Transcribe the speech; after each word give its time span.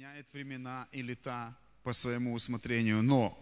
меняет 0.00 0.32
времена 0.32 0.88
и 0.92 1.02
лета 1.02 1.54
по 1.82 1.92
своему 1.92 2.32
усмотрению, 2.32 3.02
но 3.02 3.36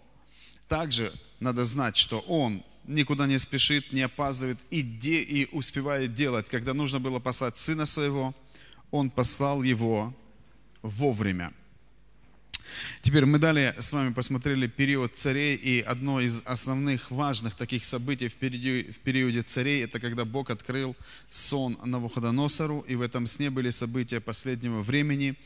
также 0.66 1.12
надо 1.38 1.64
знать, 1.64 1.96
что 1.96 2.18
Он 2.18 2.64
никуда 2.84 3.28
не 3.28 3.38
спешит, 3.38 3.92
не 3.92 4.02
опаздывает 4.02 4.58
и, 4.70 4.82
де, 4.82 5.22
и 5.22 5.48
успевает 5.52 6.14
делать. 6.14 6.50
Когда 6.50 6.74
нужно 6.74 6.98
было 6.98 7.20
послать 7.20 7.58
Сына 7.58 7.86
Своего, 7.86 8.34
Он 8.90 9.08
послал 9.08 9.62
Его 9.62 10.12
вовремя. 10.82 11.52
Теперь 13.02 13.24
мы 13.24 13.38
далее 13.38 13.74
с 13.78 13.92
вами 13.92 14.12
посмотрели 14.12 14.66
период 14.66 15.14
царей, 15.16 15.56
и 15.56 15.80
одно 15.80 16.20
из 16.20 16.42
основных 16.44 17.10
важных 17.10 17.54
таких 17.54 17.84
событий 17.84 18.28
в 18.28 18.34
периоде, 18.34 18.92
в 18.92 18.98
периоде 18.98 19.42
царей, 19.42 19.84
это 19.84 20.00
когда 20.00 20.24
Бог 20.24 20.50
открыл 20.50 20.96
сон 21.30 21.78
Навуходоносору, 21.84 22.80
и 22.80 22.94
в 22.94 23.02
этом 23.02 23.26
сне 23.26 23.50
были 23.50 23.70
события 23.70 24.20
последнего 24.20 24.82
времени, 24.82 25.36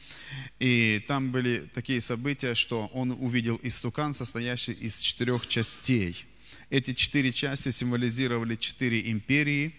и 0.58 1.04
там 1.08 1.30
были 1.32 1.70
такие 1.74 2.00
события, 2.00 2.54
что 2.54 2.90
он 2.92 3.12
увидел 3.12 3.60
истукан, 3.62 4.14
состоящий 4.14 4.72
из 4.72 4.98
четырех 4.98 5.46
частей. 5.46 6.26
Эти 6.70 6.94
четыре 6.94 7.32
части 7.32 7.70
символизировали 7.70 8.56
четыре 8.56 9.10
империи, 9.10 9.74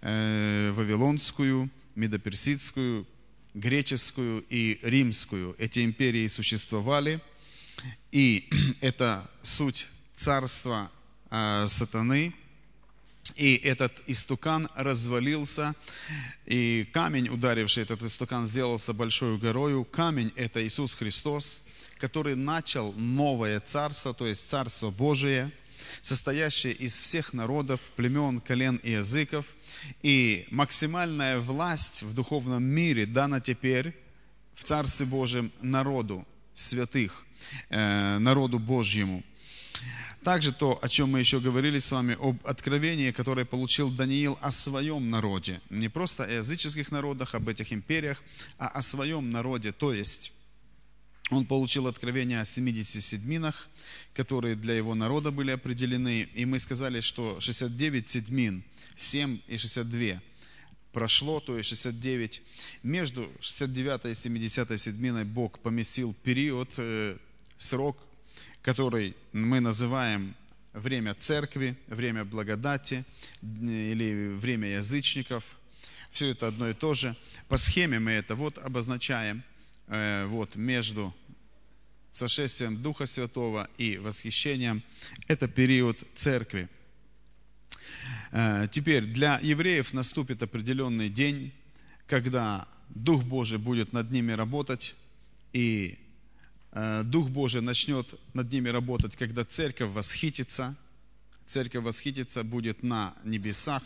э, 0.00 0.72
Вавилонскую, 0.74 1.70
Медоперсидскую, 1.96 3.06
греческую 3.54 4.44
и 4.48 4.78
римскую. 4.82 5.54
Эти 5.58 5.84
империи 5.84 6.26
существовали, 6.28 7.20
и 8.12 8.48
это 8.80 9.28
суть 9.42 9.88
царства 10.16 10.90
э, 11.30 11.66
сатаны. 11.68 12.34
И 13.36 13.56
этот 13.56 14.02
истукан 14.06 14.70
развалился, 14.74 15.74
и 16.46 16.88
камень, 16.94 17.28
ударивший 17.28 17.82
этот 17.82 18.02
истукан, 18.02 18.46
сделался 18.46 18.94
большой 18.94 19.36
горою. 19.36 19.84
Камень– 19.84 20.32
это 20.36 20.66
Иисус 20.66 20.94
Христос, 20.94 21.62
который 21.98 22.34
начал 22.36 22.94
новое 22.94 23.60
царство, 23.60 24.14
то 24.14 24.26
есть 24.26 24.48
Царство 24.48 24.90
Божие, 24.90 25.52
состоящее 26.00 26.72
из 26.72 26.98
всех 26.98 27.34
народов, 27.34 27.80
племен, 27.96 28.40
колен 28.40 28.76
и 28.76 28.92
языков– 28.92 29.44
и 30.02 30.46
максимальная 30.50 31.38
власть 31.38 32.02
в 32.02 32.14
духовном 32.14 32.62
мире 32.62 33.06
дана 33.06 33.40
теперь 33.40 33.94
в 34.54 34.64
Царстве 34.64 35.06
Божьем 35.06 35.52
народу 35.60 36.26
святых, 36.54 37.24
э, 37.70 38.18
народу 38.18 38.58
Божьему. 38.58 39.22
Также 40.24 40.52
то, 40.52 40.78
о 40.82 40.88
чем 40.88 41.12
мы 41.12 41.20
еще 41.20 41.38
говорили 41.38 41.78
с 41.78 41.92
вами, 41.92 42.16
об 42.20 42.44
откровении, 42.44 43.12
которое 43.12 43.46
получил 43.46 43.90
Даниил 43.90 44.36
о 44.42 44.50
своем 44.50 45.10
народе. 45.10 45.60
Не 45.70 45.88
просто 45.88 46.24
о 46.24 46.30
языческих 46.30 46.90
народах, 46.90 47.34
об 47.34 47.48
этих 47.48 47.72
империях, 47.72 48.22
а 48.58 48.68
о 48.68 48.82
своем 48.82 49.30
народе. 49.30 49.72
То 49.72 49.94
есть 49.94 50.32
он 51.30 51.46
получил 51.46 51.86
откровение 51.86 52.40
о 52.40 52.44
70 52.44 53.02
седьминах, 53.02 53.68
которые 54.12 54.56
для 54.56 54.74
его 54.74 54.94
народа 54.94 55.30
были 55.30 55.52
определены. 55.52 56.28
И 56.34 56.44
мы 56.44 56.58
сказали, 56.58 57.00
что 57.00 57.40
69 57.40 58.08
седьмин– 58.08 58.64
7 58.98 59.38
и 59.46 59.56
62 59.56 60.20
прошло, 60.92 61.40
то 61.40 61.56
есть 61.56 61.68
69. 61.68 62.42
Между 62.82 63.30
69 63.40 64.06
и 64.06 64.14
70 64.14 64.80
седьминой 64.80 65.24
Бог 65.24 65.60
поместил 65.60 66.14
период, 66.24 66.68
э, 66.76 67.16
срок, 67.56 67.96
который 68.62 69.14
мы 69.32 69.60
называем 69.60 70.34
время 70.72 71.14
церкви, 71.14 71.76
время 71.86 72.24
благодати 72.24 73.04
или 73.42 74.34
время 74.34 74.68
язычников. 74.68 75.44
Все 76.10 76.30
это 76.30 76.48
одно 76.48 76.68
и 76.68 76.74
то 76.74 76.94
же. 76.94 77.14
По 77.48 77.56
схеме 77.56 77.98
мы 77.98 78.12
это 78.12 78.34
вот 78.34 78.58
обозначаем 78.58 79.42
э, 79.86 80.26
вот 80.26 80.56
между 80.56 81.14
сошествием 82.10 82.82
Духа 82.82 83.06
Святого 83.06 83.68
и 83.78 83.98
восхищением. 83.98 84.82
Это 85.28 85.46
период 85.46 85.96
церкви. 86.16 86.68
Э, 88.32 88.66
теперь 88.70 89.04
для 89.04 89.38
евреев 89.42 89.92
наступит 89.92 90.42
определенный 90.42 91.08
день, 91.08 91.52
когда 92.06 92.68
Дух 92.88 93.24
Божий 93.24 93.58
будет 93.58 93.92
над 93.92 94.10
ними 94.10 94.32
работать, 94.32 94.94
и 95.52 95.98
э, 96.72 97.02
Дух 97.04 97.28
Божий 97.30 97.60
начнет 97.60 98.14
над 98.34 98.52
ними 98.52 98.68
работать, 98.68 99.16
когда 99.16 99.44
церковь 99.44 99.90
восхитится, 99.90 100.76
церковь 101.46 101.84
восхитится, 101.84 102.44
будет 102.44 102.82
на 102.82 103.14
небесах, 103.24 103.82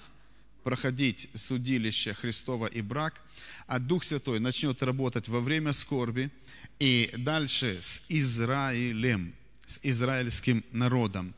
проходить 0.62 1.29
судилище 1.35 2.15
Христова 2.15 2.67
и 2.67 2.81
брак, 2.83 3.21
а 3.67 3.79
Дух 3.79 4.05
Святой 4.05 4.41
начнет 4.41 4.83
работать 4.83 5.29
во 5.29 5.41
время 5.41 5.73
скорби 5.73 6.31
и 6.79 7.12
дальше 7.17 7.79
с 7.81 8.03
Израилем, 8.09 9.35
с 9.67 9.81
израильским 9.83 10.65
народом. 10.73 11.35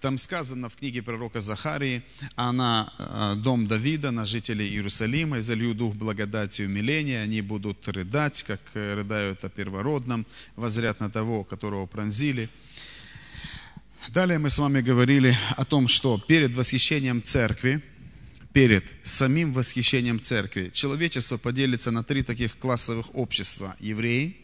Там 0.00 0.18
сказано 0.18 0.68
в 0.68 0.76
книге 0.76 1.02
пророка 1.02 1.40
Захарии, 1.40 2.02
а 2.36 2.52
на 2.52 2.92
э, 2.98 3.34
дом 3.36 3.66
Давида, 3.66 4.10
на 4.10 4.26
жителей 4.26 4.68
Иерусалима, 4.68 5.38
изолью 5.38 5.74
дух 5.74 5.94
благодати 5.94 6.62
и 6.62 6.66
умиления, 6.66 7.22
они 7.22 7.40
будут 7.40 7.88
рыдать, 7.88 8.42
как 8.42 8.60
э, 8.74 8.94
рыдают 8.94 9.44
о 9.44 9.48
первородном, 9.48 10.26
возрят 10.56 11.00
на 11.00 11.10
того, 11.10 11.44
которого 11.44 11.86
пронзили. 11.86 12.48
Далее 14.08 14.38
мы 14.38 14.50
с 14.50 14.58
вами 14.58 14.80
говорили 14.80 15.36
о 15.56 15.64
том, 15.64 15.88
что 15.88 16.18
перед 16.18 16.54
восхищением 16.54 17.22
церкви, 17.22 17.82
перед 18.52 18.84
самим 19.02 19.52
восхищением 19.52 20.20
церкви, 20.20 20.70
человечество 20.74 21.38
поделится 21.38 21.90
на 21.90 22.04
три 22.04 22.22
таких 22.22 22.58
классовых 22.58 23.14
общества. 23.14 23.76
Евреи– 23.80 24.36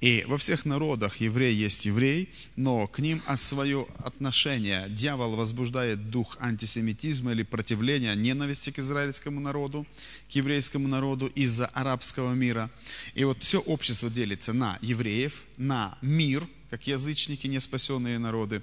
и 0.00 0.24
во 0.26 0.38
всех 0.38 0.64
народах 0.64 1.16
еврей 1.20 1.54
есть 1.54 1.86
еврей, 1.86 2.28
но 2.56 2.86
к 2.86 2.98
ним 2.98 3.22
а 3.26 3.36
свое 3.36 3.86
отношение 4.04 4.86
дьявол 4.88 5.36
возбуждает 5.36 6.10
дух 6.10 6.36
антисемитизма 6.40 7.32
или 7.32 7.42
противления, 7.42 8.14
ненависти 8.14 8.70
к 8.70 8.78
израильскому 8.78 9.40
народу, 9.40 9.86
к 10.28 10.32
еврейскому 10.32 10.88
народу 10.88 11.26
из-за 11.26 11.66
арабского 11.66 12.32
мира. 12.32 12.70
И 13.14 13.24
вот 13.24 13.42
все 13.42 13.60
общество 13.60 14.10
делится 14.10 14.52
на 14.52 14.78
евреев, 14.82 15.42
на 15.56 15.98
мир, 16.02 16.46
как 16.70 16.86
язычники, 16.86 17.46
неспасенные 17.46 18.18
народы, 18.18 18.62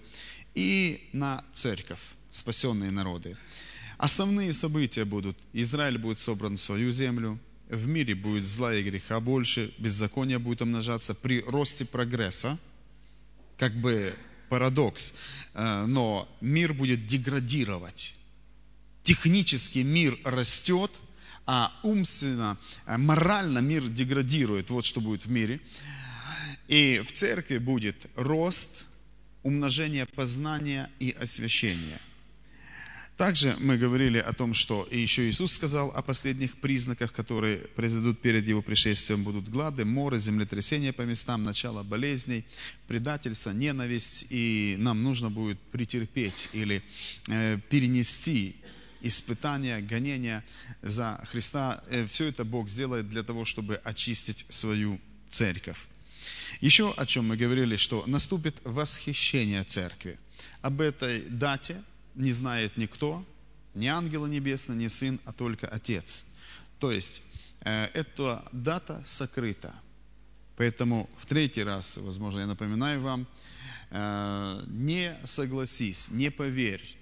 и 0.55 1.09
на 1.13 1.43
церковь, 1.53 2.01
спасенные 2.31 2.91
народы. 2.91 3.37
Основные 3.97 4.53
события 4.53 5.05
будут, 5.05 5.37
Израиль 5.53 5.97
будет 5.97 6.19
собран 6.19 6.55
в 6.55 6.63
свою 6.63 6.91
землю, 6.91 7.39
в 7.69 7.87
мире 7.87 8.15
будет 8.15 8.45
зла 8.45 8.73
и 8.73 8.83
греха 8.83 9.19
больше, 9.19 9.73
беззаконие 9.77 10.39
будет 10.39 10.61
умножаться 10.61 11.13
при 11.13 11.41
росте 11.41 11.85
прогресса, 11.85 12.57
как 13.57 13.73
бы 13.75 14.13
парадокс, 14.49 15.13
э, 15.53 15.85
но 15.85 16.27
мир 16.41 16.73
будет 16.73 17.05
деградировать. 17.05 18.15
Технически 19.03 19.79
мир 19.79 20.17
растет, 20.23 20.91
а 21.45 21.71
умственно, 21.83 22.57
э, 22.85 22.97
морально 22.97 23.59
мир 23.59 23.87
деградирует. 23.87 24.71
Вот 24.71 24.85
что 24.85 24.99
будет 24.99 25.25
в 25.25 25.31
мире. 25.31 25.61
И 26.67 27.01
в 27.05 27.11
церкви 27.11 27.59
будет 27.59 27.95
рост, 28.15 28.85
умножение 29.43 30.05
познания 30.05 30.89
и 30.99 31.11
освящения. 31.11 31.99
Также 33.19 33.57
мы 33.59 33.77
говорили 33.77 34.17
о 34.17 34.31
том, 34.31 34.53
что 34.53 34.87
еще 34.89 35.29
Иисус 35.29 35.51
сказал 35.51 35.89
о 35.89 36.01
последних 36.01 36.55
признаках, 36.55 37.11
которые 37.11 37.57
произойдут 37.57 38.21
перед 38.21 38.47
Его 38.47 38.61
пришествием. 38.61 39.25
Будут 39.25 39.49
глады, 39.49 39.83
моры, 39.83 40.19
землетрясения 40.19 40.93
по 40.93 41.01
местам, 41.01 41.43
начало 41.43 41.83
болезней, 41.83 42.45
предательство, 42.87 43.51
ненависть. 43.51 44.27
И 44.29 44.77
нам 44.79 45.03
нужно 45.03 45.29
будет 45.29 45.59
претерпеть 45.59 46.47
или 46.53 46.81
э, 47.27 47.59
перенести 47.69 48.55
испытания, 49.01 49.81
гонения 49.81 50.45
за 50.81 51.21
Христа. 51.29 51.83
Э, 51.89 52.07
все 52.07 52.27
это 52.27 52.45
Бог 52.45 52.69
сделает 52.69 53.09
для 53.09 53.23
того, 53.23 53.43
чтобы 53.43 53.81
очистить 53.83 54.45
свою 54.47 54.97
церковь. 55.29 55.79
Еще 56.61 56.93
о 56.95 57.05
чем 57.05 57.27
мы 57.27 57.35
говорили, 57.35 57.75
что 57.75 58.05
наступит 58.07 58.55
восхищение 58.63 59.65
церкви. 59.65 60.17
Об 60.61 60.79
этой 60.79 61.19
дате– 61.23 61.83
не 62.19 62.33
знает 62.33 62.77
никто, 62.77 63.25
ни 63.73 63.87
ангела 63.87 64.27
небесный, 64.27 64.75
ни 64.75 64.87
сын, 64.87 65.19
а 65.25 65.33
только 65.33 65.67
Отец. 65.67 66.25
То 66.79 66.91
есть, 66.91 67.21
э, 67.61 67.85
эта 67.93 68.47
дата 68.51 69.01
сокрыта. 69.05 69.73
Поэтому 70.57 71.09
в 71.17 71.25
третий 71.25 71.63
раз, 71.63 71.97
возможно, 71.97 72.39
я 72.39 72.47
напоминаю 72.47 73.01
вам, 73.01 73.25
э, 73.91 74.65
не 74.67 75.17
согласись, 75.25 76.11
не 76.11 76.29
поверь, 76.29 76.97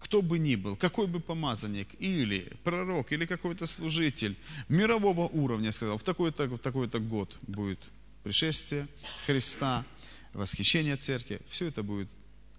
кто 0.00 0.22
бы 0.22 0.38
ни 0.38 0.56
был, 0.56 0.76
какой 0.76 1.06
бы 1.06 1.20
помазанник, 1.20 1.88
или 1.98 2.50
пророк, 2.64 3.12
или 3.12 3.26
какой-то 3.26 3.66
служитель 3.66 4.36
мирового 4.68 5.28
уровня 5.28 5.72
сказал, 5.72 5.98
в 5.98 6.02
такой-то 6.02 6.46
в 6.46 6.58
такой-то 6.58 6.98
год 6.98 7.36
будет 7.46 7.80
пришествие 8.22 8.88
Христа, 9.26 9.84
восхищение 10.32 10.96
церкви, 10.96 11.40
все 11.48 11.66
это 11.66 11.82
будет 11.82 12.08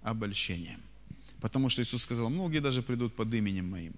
обольщением. 0.03 0.86
Потому 1.41 1.69
что 1.69 1.81
Иисус 1.81 2.01
сказал, 2.01 2.29
многие 2.29 2.59
даже 2.59 2.81
придут 2.81 3.15
под 3.15 3.33
именем 3.33 3.69
моим. 3.69 3.93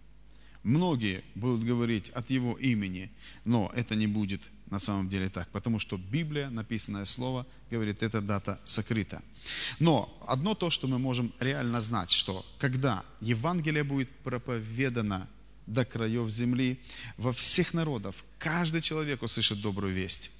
Многие 0.64 1.24
будут 1.36 1.64
говорить 1.64 2.10
от 2.10 2.30
Его 2.30 2.58
имени, 2.58 3.12
но 3.46 3.72
это 3.76 3.96
не 3.96 4.08
будет 4.08 4.42
на 4.70 4.80
самом 4.80 5.10
деле 5.10 5.30
так, 5.30 5.50
потому 5.50 5.80
что 5.80 5.98
Библия, 5.98 6.50
написанное 6.50 7.06
слово, 7.06 7.46
говорит, 7.72 8.04
эта 8.04 8.22
дата 8.22 8.60
сокрыта. 8.66 9.22
Но 9.80 10.16
одно 10.28 10.54
то, 10.54 10.70
что 10.70 10.88
мы 10.88 11.00
можем 11.00 11.34
реально 11.40 11.82
знать, 11.82 12.12
что 12.12 12.46
когда 12.60 13.04
Евангелие 13.22 13.84
будет 13.84 14.10
проповедано 14.24 15.28
до 15.66 15.86
краев 15.86 16.30
земли, 16.30 16.80
во 17.18 17.32
всех 17.32 17.74
народов, 17.74 18.16
каждый 18.38 18.82
человек 18.82 19.24
услышит 19.24 19.62
добрую 19.62 19.94
весть. 19.94 20.32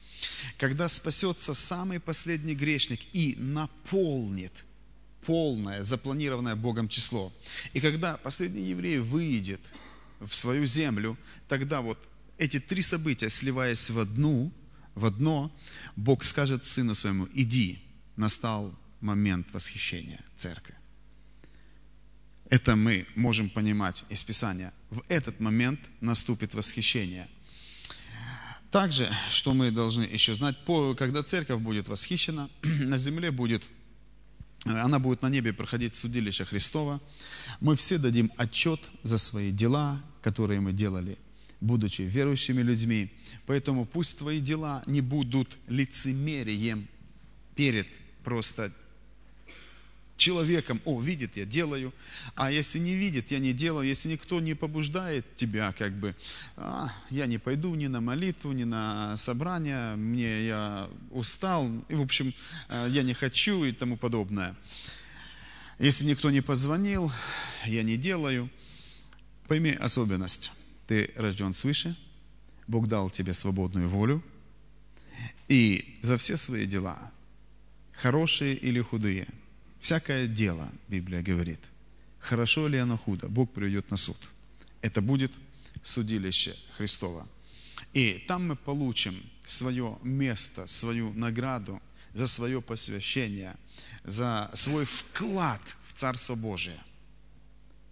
Когда 0.58 0.90
спасется 0.90 1.54
самый 1.54 2.00
последний 2.00 2.56
грешник 2.56 3.00
и 3.14 3.36
наполнит 3.38 4.66
полное, 5.30 5.84
запланированное 5.84 6.56
Богом 6.56 6.90
число. 6.90 7.32
И 7.76 7.80
когда 7.80 8.18
последний 8.18 8.64
еврей 8.64 8.98
выйдет 8.98 9.62
в 10.20 10.34
свою 10.34 10.66
землю, 10.66 11.18
тогда 11.48 11.82
вот 11.82 12.00
эти 12.40 12.60
три 12.60 12.82
события, 12.82 13.30
сливаясь 13.30 13.92
в 13.92 14.00
одну, 14.00 14.52
в 14.96 15.06
одно, 15.06 15.52
Бог 15.96 16.24
скажет 16.24 16.66
сыну 16.66 16.96
своему, 16.96 17.28
иди, 17.36 17.80
настал 18.16 18.74
момент 19.02 19.46
восхищения 19.54 20.20
церкви. 20.40 20.74
Это 22.50 22.76
мы 22.76 23.06
можем 23.16 23.52
понимать 23.52 24.06
из 24.10 24.24
Писания. 24.24 24.74
В 24.90 25.04
этот 25.10 25.40
момент 25.40 25.80
наступит 26.02 26.56
восхищение. 26.56 27.28
Также, 28.72 29.08
что 29.30 29.54
мы 29.54 29.70
должны 29.70 30.06
еще 30.06 30.34
знать, 30.34 30.58
когда 30.98 31.22
церковь 31.22 31.62
будет 31.62 31.88
восхищена, 31.88 32.50
на 32.64 32.98
земле 32.98 33.30
будет, 33.30 33.64
она 34.66 35.00
будет 35.00 35.22
на 35.22 35.30
небе 35.30 35.54
проходить 35.54 35.96
судилище 35.96 36.46
Христова, 36.46 37.00
мы 37.60 37.76
все 37.76 37.98
дадим 37.98 38.32
отчет 38.38 38.80
за 39.04 39.18
свои 39.18 39.52
дела, 39.52 40.02
которые 40.22 40.60
мы 40.60 40.74
делали 40.74 41.18
будучи 41.62 42.04
верующими 42.04 42.62
людьми. 42.62 43.12
Поэтому 43.46 43.86
пусть 43.86 44.18
твои 44.18 44.40
дела 44.40 44.84
не 44.86 45.02
будут 45.02 45.58
лицемерием 45.68 46.88
перед 47.56 47.88
просто 48.24 48.72
человеком, 50.20 50.82
о, 50.86 51.02
видит, 51.02 51.36
я 51.38 51.46
делаю, 51.46 51.92
а 52.36 52.52
если 52.52 52.78
не 52.78 52.94
видит, 52.94 53.32
я 53.32 53.40
не 53.40 53.54
делаю, 53.54 53.88
если 53.88 54.10
никто 54.10 54.40
не 54.40 54.54
побуждает 54.54 55.26
тебя, 55.36 55.74
как 55.74 55.94
бы, 55.94 56.16
а, 56.56 56.94
я 57.10 57.26
не 57.26 57.40
пойду 57.40 57.74
ни 57.74 57.88
на 57.88 58.02
молитву, 58.02 58.52
ни 58.52 58.66
на 58.66 59.18
собрание, 59.18 59.96
мне 59.96 60.46
я 60.46 60.90
устал, 61.10 61.72
и, 61.90 61.96
в 61.96 62.02
общем, 62.02 62.34
э, 62.68 62.88
я 62.92 63.02
не 63.02 63.14
хочу 63.14 63.64
и 63.64 63.72
тому 63.72 63.98
подобное. 63.98 64.56
Если 65.80 66.06
никто 66.06 66.30
не 66.30 66.42
позвонил, 66.42 67.12
я 67.66 67.84
не 67.84 67.96
делаю. 67.96 68.50
Пойми 69.48 69.72
особенность. 69.72 70.52
Ты 70.88 71.12
рожден 71.16 71.54
свыше, 71.54 71.96
Бог 72.68 72.88
дал 72.88 73.10
тебе 73.10 73.34
свободную 73.34 73.88
волю, 73.88 74.24
и 75.48 75.98
за 76.02 76.18
все 76.18 76.38
свои 76.38 76.66
дела, 76.66 77.12
хорошие 77.94 78.56
или 78.56 78.82
худые, 78.82 79.28
всякое 79.82 80.28
дело, 80.28 80.70
Библия 80.88 81.22
говорит, 81.22 81.60
хорошо 82.20 82.68
ли 82.68 82.78
оно 82.78 82.98
худо, 82.98 83.28
Бог 83.28 83.52
приведет 83.52 83.92
на 83.92 83.98
суд. 83.98 84.18
Это 84.82 85.02
будет 85.02 85.32
судилище 85.84 86.56
Христова. 86.78 87.28
И 87.94 88.24
там 88.28 88.48
мы 88.48 88.56
получим 88.56 89.24
свое 89.46 89.98
место, 90.04 90.68
свою 90.68 91.14
награду 91.14 91.82
за 92.14 92.28
свое 92.28 92.62
посвящение, 92.62 93.56
за 94.04 94.52
свой 94.54 94.86
вклад 94.86 95.62
в 95.88 95.94
Царство 95.94 96.36
Божие 96.36 96.80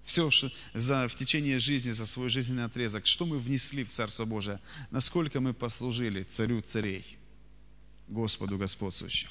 все 0.07 0.31
что 0.31 0.49
за, 0.73 1.07
в 1.09 1.15
течение 1.15 1.59
жизни, 1.59 1.91
за 1.91 2.05
свой 2.05 2.29
жизненный 2.29 2.63
отрезок, 2.63 3.05
что 3.05 3.25
мы 3.25 3.37
внесли 3.37 3.83
в 3.83 3.89
Царство 3.89 4.25
Божие, 4.25 4.59
насколько 4.89 5.41
мы 5.41 5.53
послужили 5.53 6.23
Царю 6.23 6.61
царей, 6.61 7.17
Господу 8.07 8.57
господствующих. 8.57 9.29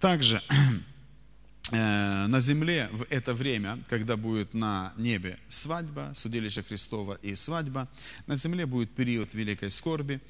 Также 0.00 0.42
э, 1.70 2.26
на 2.26 2.40
земле 2.40 2.88
в 2.92 3.06
это 3.08 3.32
время, 3.32 3.78
когда 3.88 4.16
будет 4.16 4.52
на 4.52 4.92
небе 4.98 5.38
свадьба, 5.48 6.12
судилище 6.14 6.62
Христова 6.62 7.18
и 7.22 7.34
свадьба, 7.34 7.88
на 8.26 8.36
земле 8.36 8.66
будет 8.66 8.90
период 8.90 9.32
великой 9.34 9.70
скорби, 9.70 10.20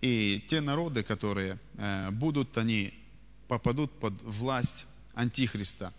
и 0.00 0.44
те 0.48 0.60
народы, 0.60 1.04
которые 1.04 1.58
э, 1.78 2.10
будут, 2.10 2.58
они 2.58 2.92
попадут 3.46 3.92
под 4.00 4.14
власть 4.22 4.86
Антихриста. 5.14 5.92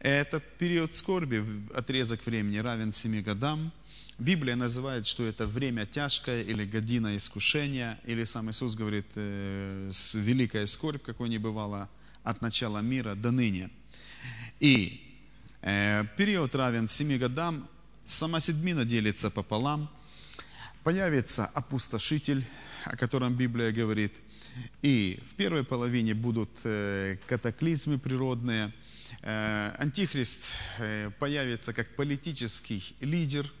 Этот 0.00 0.42
период 0.58 0.96
скорби, 0.96 1.44
отрезок 1.74 2.26
времени, 2.26 2.58
равен 2.58 2.92
семи 2.92 3.22
годам. 3.22 3.72
Библия 4.18 4.56
называет, 4.56 5.06
что 5.06 5.24
это 5.24 5.46
время 5.46 5.86
тяжкое 5.86 6.42
или 6.42 6.64
година 6.64 7.16
искушения, 7.16 8.00
или 8.04 8.24
сам 8.24 8.50
Иисус 8.50 8.74
говорит, 8.74 9.06
э, 9.14 9.92
великая 10.14 10.66
скорбь, 10.66 11.04
какой 11.04 11.28
не 11.28 11.38
бывало 11.38 11.88
от 12.24 12.42
начала 12.42 12.78
мира 12.78 13.14
до 13.14 13.30
ныне. 13.30 13.70
И 14.60 15.00
э, 15.62 16.04
период 16.16 16.54
равен 16.54 16.88
семи 16.88 17.18
годам, 17.18 17.68
сама 18.04 18.40
седмина 18.40 18.84
делится 18.84 19.30
пополам, 19.30 19.90
появится 20.82 21.46
опустошитель, 21.46 22.44
о 22.84 22.96
котором 22.96 23.34
Библия 23.34 23.72
говорит– 23.72 24.12
и 24.82 25.20
в 25.30 25.34
первой 25.34 25.64
половине 25.64 26.14
будут 26.14 26.50
э, 26.64 27.16
катаклизмы 27.26 27.98
природные. 27.98 28.72
Э, 29.22 29.74
антихрист 29.78 30.52
э, 30.78 31.10
появится 31.18 31.72
как 31.72 31.94
политический 31.96 32.82
лидер 33.00 33.52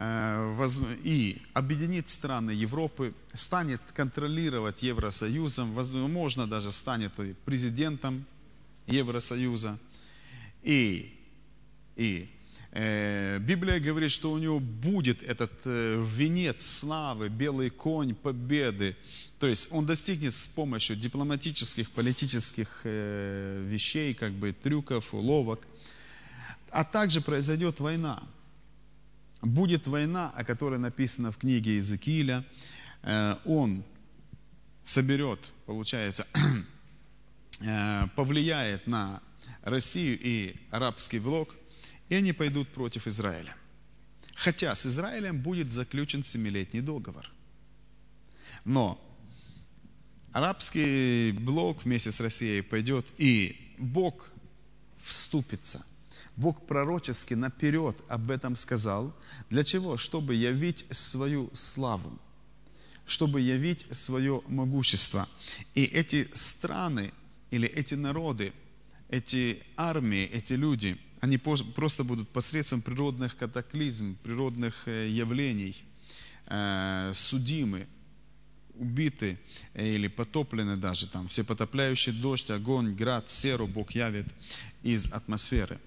и 0.00 1.42
объединит 1.54 2.08
страны 2.08 2.52
Европы, 2.52 3.14
станет 3.34 3.80
контролировать 3.94 4.82
Евросоюзом, 4.82 5.72
возможно, 5.72 6.46
даже 6.46 6.70
станет 6.70 7.12
президентом 7.44 8.24
Евросоюза. 8.86 9.78
И, 10.62 11.18
и 11.96 12.30
Библия 12.72 13.80
говорит, 13.80 14.12
что 14.12 14.30
у 14.30 14.38
него 14.38 14.60
будет 14.60 15.22
этот 15.22 15.52
венец 15.64 16.64
славы, 16.64 17.28
белый 17.28 17.70
конь 17.70 18.14
победы, 18.14 18.94
то 19.38 19.46
есть 19.46 19.68
он 19.70 19.86
достигнет 19.86 20.34
с 20.34 20.46
помощью 20.46 20.96
дипломатических, 20.96 21.90
политических 21.90 22.80
э, 22.82 23.64
вещей, 23.68 24.12
как 24.14 24.32
бы 24.32 24.52
трюков, 24.52 25.14
уловок. 25.14 25.66
А 26.70 26.84
также 26.84 27.20
произойдет 27.20 27.78
война. 27.78 28.22
Будет 29.40 29.86
война, 29.86 30.30
о 30.30 30.44
которой 30.44 30.78
написано 30.78 31.30
в 31.30 31.36
книге 31.36 31.72
Иезекииля. 31.72 32.44
Э, 33.02 33.36
он 33.44 33.84
соберет, 34.82 35.38
получается, 35.66 36.26
э, 37.60 38.06
повлияет 38.16 38.86
на 38.86 39.22
Россию 39.62 40.18
и 40.20 40.56
арабский 40.70 41.18
блок, 41.18 41.54
и 42.08 42.14
они 42.14 42.32
пойдут 42.32 42.68
против 42.68 43.06
Израиля. 43.06 43.54
Хотя 44.34 44.74
с 44.74 44.86
Израилем 44.86 45.40
будет 45.40 45.72
заключен 45.72 46.24
семилетний 46.24 46.80
договор. 46.80 47.30
Но 48.64 49.00
арабский 50.32 51.32
блок 51.32 51.84
вместе 51.84 52.12
с 52.12 52.20
Россией 52.20 52.62
пойдет, 52.62 53.06
и 53.18 53.74
Бог 53.78 54.30
вступится. 55.04 55.84
Бог 56.38 56.68
пророчески 56.68 57.34
наперед 57.34 57.96
об 58.08 58.30
этом 58.30 58.54
сказал. 58.54 59.12
Для 59.50 59.64
чего? 59.64 59.96
Чтобы 59.96 60.36
явить 60.36 60.86
свою 60.92 61.50
славу, 61.52 62.16
чтобы 63.06 63.40
явить 63.40 63.86
свое 63.90 64.40
могущество. 64.46 65.28
И 65.74 65.82
эти 65.82 66.30
страны 66.34 67.12
или 67.50 67.66
эти 67.66 67.94
народы, 67.94 68.52
эти 69.08 69.60
армии, 69.76 70.26
эти 70.26 70.52
люди, 70.52 70.96
они 71.20 71.38
просто 71.38 72.04
будут 72.04 72.28
посредством 72.28 72.82
природных 72.82 73.36
катаклизм, 73.36 74.16
природных 74.22 74.86
э, 74.86 75.08
явлений 75.08 75.82
э, 76.46 77.10
судимы, 77.16 77.88
убиты 78.76 79.40
э, 79.74 79.88
или 79.88 80.06
потоплены 80.06 80.76
даже 80.76 81.08
там, 81.08 81.26
все 81.26 81.42
потопляющий 81.42 82.12
дождь, 82.12 82.48
огонь, 82.52 82.94
град, 82.94 83.28
серу 83.28 83.66
Бог 83.66 83.90
явит 83.90 84.26
из 84.84 85.10
атмосферы. 85.12 85.80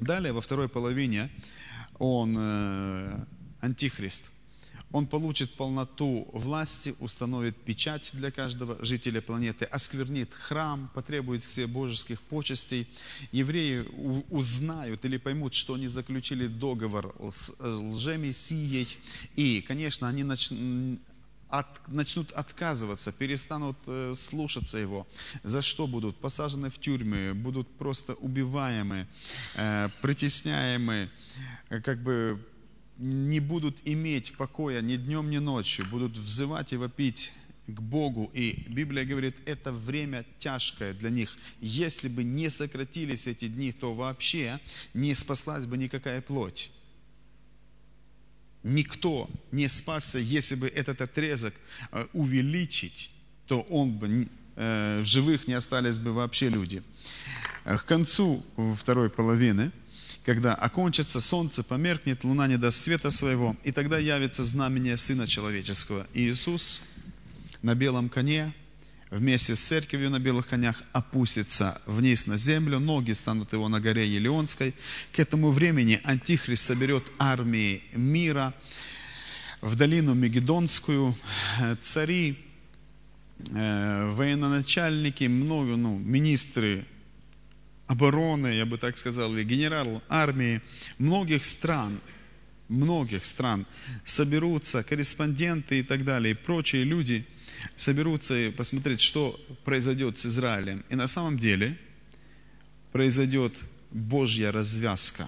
Далее, 0.00 0.32
во 0.32 0.40
второй 0.40 0.68
половине, 0.68 1.30
он, 1.98 2.34
э, 2.38 3.24
антихрист, 3.60 4.30
он 4.92 5.06
получит 5.06 5.52
полноту 5.54 6.28
власти, 6.32 6.94
установит 6.98 7.56
печать 7.56 8.10
для 8.14 8.30
каждого 8.30 8.82
жителя 8.84 9.20
планеты, 9.20 9.66
осквернит 9.66 10.32
храм, 10.32 10.90
потребует 10.94 11.44
все 11.44 11.66
божеских 11.66 12.20
почестей. 12.22 12.88
Евреи 13.30 13.86
узнают 14.30 15.04
или 15.04 15.18
поймут, 15.18 15.54
что 15.54 15.74
они 15.74 15.86
заключили 15.86 16.48
договор 16.48 17.14
с 17.30 17.52
э, 17.58 17.68
лжемессией. 17.68 18.88
И, 19.36 19.60
конечно, 19.60 20.08
они 20.08 20.24
начнут 20.24 20.98
от, 21.50 21.88
начнут 21.88 22.32
отказываться, 22.32 23.12
перестанут 23.12 23.76
э, 23.86 24.14
слушаться 24.16 24.78
его. 24.78 25.06
За 25.42 25.62
что 25.62 25.86
будут 25.86 26.16
посажены 26.16 26.70
в 26.70 26.78
тюрьмы, 26.78 27.34
будут 27.34 27.68
просто 27.76 28.14
убиваемы, 28.14 29.06
э, 29.56 29.88
притесняемы, 30.00 31.10
э, 31.68 31.80
как 31.80 32.02
бы 32.02 32.38
не 32.98 33.40
будут 33.40 33.76
иметь 33.84 34.36
покоя 34.36 34.80
ни 34.82 34.96
днем, 34.96 35.30
ни 35.30 35.38
ночью, 35.38 35.86
будут 35.90 36.16
взывать 36.16 36.72
и 36.72 36.76
вопить 36.76 37.32
к 37.66 37.80
Богу. 37.80 38.30
И 38.34 38.64
Библия 38.68 39.04
говорит, 39.04 39.36
это 39.46 39.72
время 39.72 40.24
тяжкое 40.38 40.92
для 40.92 41.10
них. 41.10 41.36
Если 41.60 42.08
бы 42.08 42.24
не 42.24 42.50
сократились 42.50 43.26
эти 43.26 43.48
дни, 43.48 43.72
то 43.72 43.94
вообще 43.94 44.60
не 44.94 45.14
спаслась 45.14 45.66
бы 45.66 45.78
никакая 45.78 46.20
плоть. 46.20 46.70
Никто 48.62 49.30
не 49.52 49.68
спасся, 49.68 50.18
если 50.18 50.54
бы 50.54 50.68
этот 50.68 51.00
отрезок 51.00 51.54
э, 51.92 52.06
увеличить, 52.12 53.10
то 53.46 53.62
он 53.62 53.92
бы 53.92 54.28
э, 54.56 55.00
в 55.00 55.06
живых 55.06 55.48
не 55.48 55.54
остались 55.54 55.98
бы 55.98 56.12
вообще 56.12 56.48
люди. 56.48 56.82
К 57.64 57.84
концу 57.84 58.44
второй 58.76 59.10
половины– 59.10 59.72
когда 60.24 60.54
окончится 60.54 61.20
солнце, 61.20 61.64
померкнет, 61.64 62.24
луна 62.24 62.46
не 62.46 62.58
даст 62.58 62.78
света 62.78 63.10
своего, 63.10 63.56
и 63.64 63.72
тогда 63.72 63.98
явится 63.98 64.44
знамение 64.44 64.96
Сына 64.96 65.26
Человеческого. 65.26 66.06
Иисус 66.14 66.82
на 67.62 67.74
белом 67.74 68.08
коне, 68.08 68.54
вместе 69.10 69.56
с 69.56 69.60
церковью 69.60 70.10
на 70.10 70.18
белых 70.18 70.46
конях, 70.46 70.82
опустится 70.92 71.80
вниз 71.86 72.26
на 72.26 72.36
землю, 72.36 72.78
ноги 72.78 73.12
станут 73.12 73.52
его 73.52 73.68
на 73.68 73.80
горе 73.80 74.08
Елеонской. 74.08 74.74
К 75.12 75.18
этому 75.18 75.50
времени 75.50 76.00
Антихрист 76.04 76.64
соберет 76.64 77.04
армии 77.18 77.82
мира 77.92 78.54
в 79.60 79.74
долину 79.74 80.14
Мегедонскую, 80.14 81.16
цари, 81.82 82.38
э, 83.50 84.12
военачальники, 84.12 85.24
много, 85.24 85.76
ну, 85.76 85.98
министры 85.98 86.86
обороны, 87.86 88.54
я 88.54 88.64
бы 88.64 88.78
так 88.78 88.96
сказал, 88.96 89.34
или 89.34 89.42
генерал 89.42 90.02
армии 90.08 90.62
многих 90.98 91.44
стран, 91.44 92.00
многих 92.68 93.24
стран 93.24 93.66
соберутся, 94.04 94.84
корреспонденты 94.84 95.80
и 95.80 95.82
так 95.82 96.04
далее, 96.04 96.32
и 96.32 96.36
прочие 96.36 96.84
люди 96.84 97.26
соберутся 97.80 98.34
и 98.38 98.50
посмотреть, 98.50 99.00
что 99.00 99.40
произойдет 99.64 100.18
с 100.18 100.26
Израилем. 100.26 100.84
И 100.90 100.94
на 100.94 101.06
самом 101.06 101.38
деле 101.38 101.78
произойдет 102.92 103.54
Божья 103.90 104.52
развязка. 104.52 105.26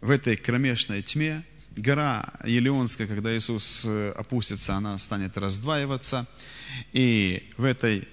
В 0.00 0.10
этой 0.10 0.36
кромешной 0.36 1.02
тьме 1.02 1.44
гора 1.76 2.32
Елеонская, 2.44 3.06
когда 3.06 3.36
Иисус 3.36 3.86
опустится, 4.16 4.74
она 4.74 4.98
станет 4.98 5.36
раздваиваться. 5.36 6.26
И 6.92 7.50
в 7.56 7.64
этой 7.64 8.08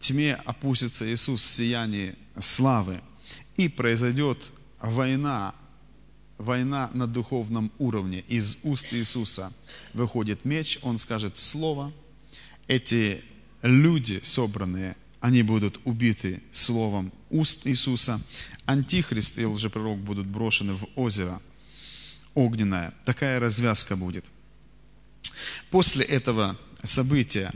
тьме 0.00 0.34
опустится 0.34 1.06
Иисус 1.12 1.44
в 1.44 1.48
сиянии 1.48 2.16
славы. 2.38 3.00
И 3.56 3.68
произойдет 3.68 4.50
война, 4.80 5.54
война 6.38 6.90
на 6.94 7.06
духовном 7.06 7.70
уровне. 7.78 8.24
Из 8.28 8.58
уст 8.62 8.92
Иисуса 8.92 9.52
выходит 9.92 10.44
меч, 10.44 10.78
Он 10.82 10.98
скажет 10.98 11.36
слово. 11.36 11.92
Эти 12.66 13.22
люди 13.62 14.20
собранные, 14.22 14.96
они 15.20 15.42
будут 15.42 15.80
убиты 15.84 16.42
словом 16.52 17.12
уст 17.30 17.66
Иисуса. 17.66 18.20
Антихрист 18.66 19.38
и 19.38 19.46
лжепророк 19.46 19.98
будут 19.98 20.26
брошены 20.26 20.74
в 20.74 20.86
озеро 20.94 21.40
огненное. 22.34 22.94
Такая 23.04 23.40
развязка 23.40 23.96
будет. 23.96 24.24
После 25.70 26.04
этого 26.04 26.58
события 26.84 27.52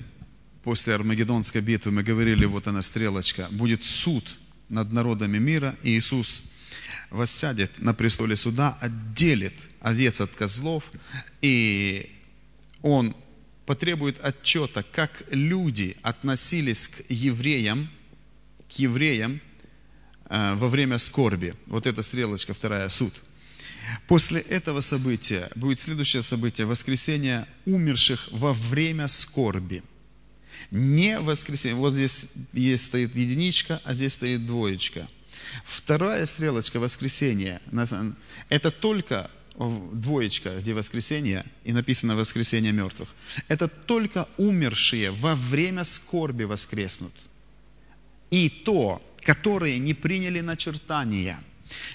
после 0.63 0.95
Армагеддонской 0.95 1.61
битвы, 1.61 1.93
мы 1.93 2.03
говорили, 2.03 2.45
вот 2.45 2.67
она 2.67 2.83
стрелочка, 2.83 3.49
будет 3.51 3.85
суд 3.85 4.39
над 4.69 4.93
народами 4.93 5.39
мира, 5.39 5.77
и 5.83 5.99
Иисус 5.99 6.43
воссядет 7.13 7.79
на 7.79 7.95
престоле 7.95 8.37
суда, 8.37 8.77
отделит 8.81 9.55
овец 9.81 10.21
от 10.21 10.35
козлов, 10.35 10.91
и 11.41 12.11
Он 12.83 13.15
потребует 13.67 14.23
отчета, 14.25 14.83
как 14.83 15.23
люди 15.31 15.97
относились 16.03 16.89
к 16.89 17.05
евреям, 17.09 17.91
к 18.69 18.73
евреям 18.79 19.41
э, 20.29 20.55
во 20.55 20.69
время 20.69 20.99
скорби. 20.99 21.55
Вот 21.67 21.87
эта 21.87 22.03
стрелочка, 22.03 22.55
вторая, 22.55 22.89
суд. 22.89 23.15
После 24.09 24.41
этого 24.41 24.81
события 24.81 25.51
будет 25.55 25.81
следующее 25.81 26.23
событие, 26.23 26.67
воскресение 26.67 27.47
умерших 27.67 28.29
во 28.33 28.53
время 28.53 29.09
скорби– 29.09 29.83
не 30.71 31.19
воскресенье. 31.21 31.77
Вот 31.77 31.93
здесь 31.93 32.27
есть 32.53 32.87
стоит 32.87 33.15
единичка, 33.15 33.81
а 33.85 33.95
здесь 33.95 34.15
стоит 34.15 34.47
двоечка. 34.47 35.09
Вторая 35.65 36.27
стрелочка 36.27 36.81
воскресенье, 36.81 37.61
это 38.49 38.71
только 38.71 39.31
двоечка, 39.57 40.59
где 40.61 40.75
воскресенье, 40.75 41.45
и 41.65 41.73
написано 41.73 42.17
воскресенье 42.17 42.73
мертвых. 42.73 43.09
Это 43.49 43.69
только 43.69 44.29
умершие 44.39 45.11
во 45.11 45.35
время 45.35 45.85
скорби 45.85 46.45
воскреснут. 46.45 47.13
И 48.31 48.49
то, 48.49 49.03
которые 49.21 49.79
не 49.79 49.95
приняли 49.95 50.41
начертания, 50.41 51.43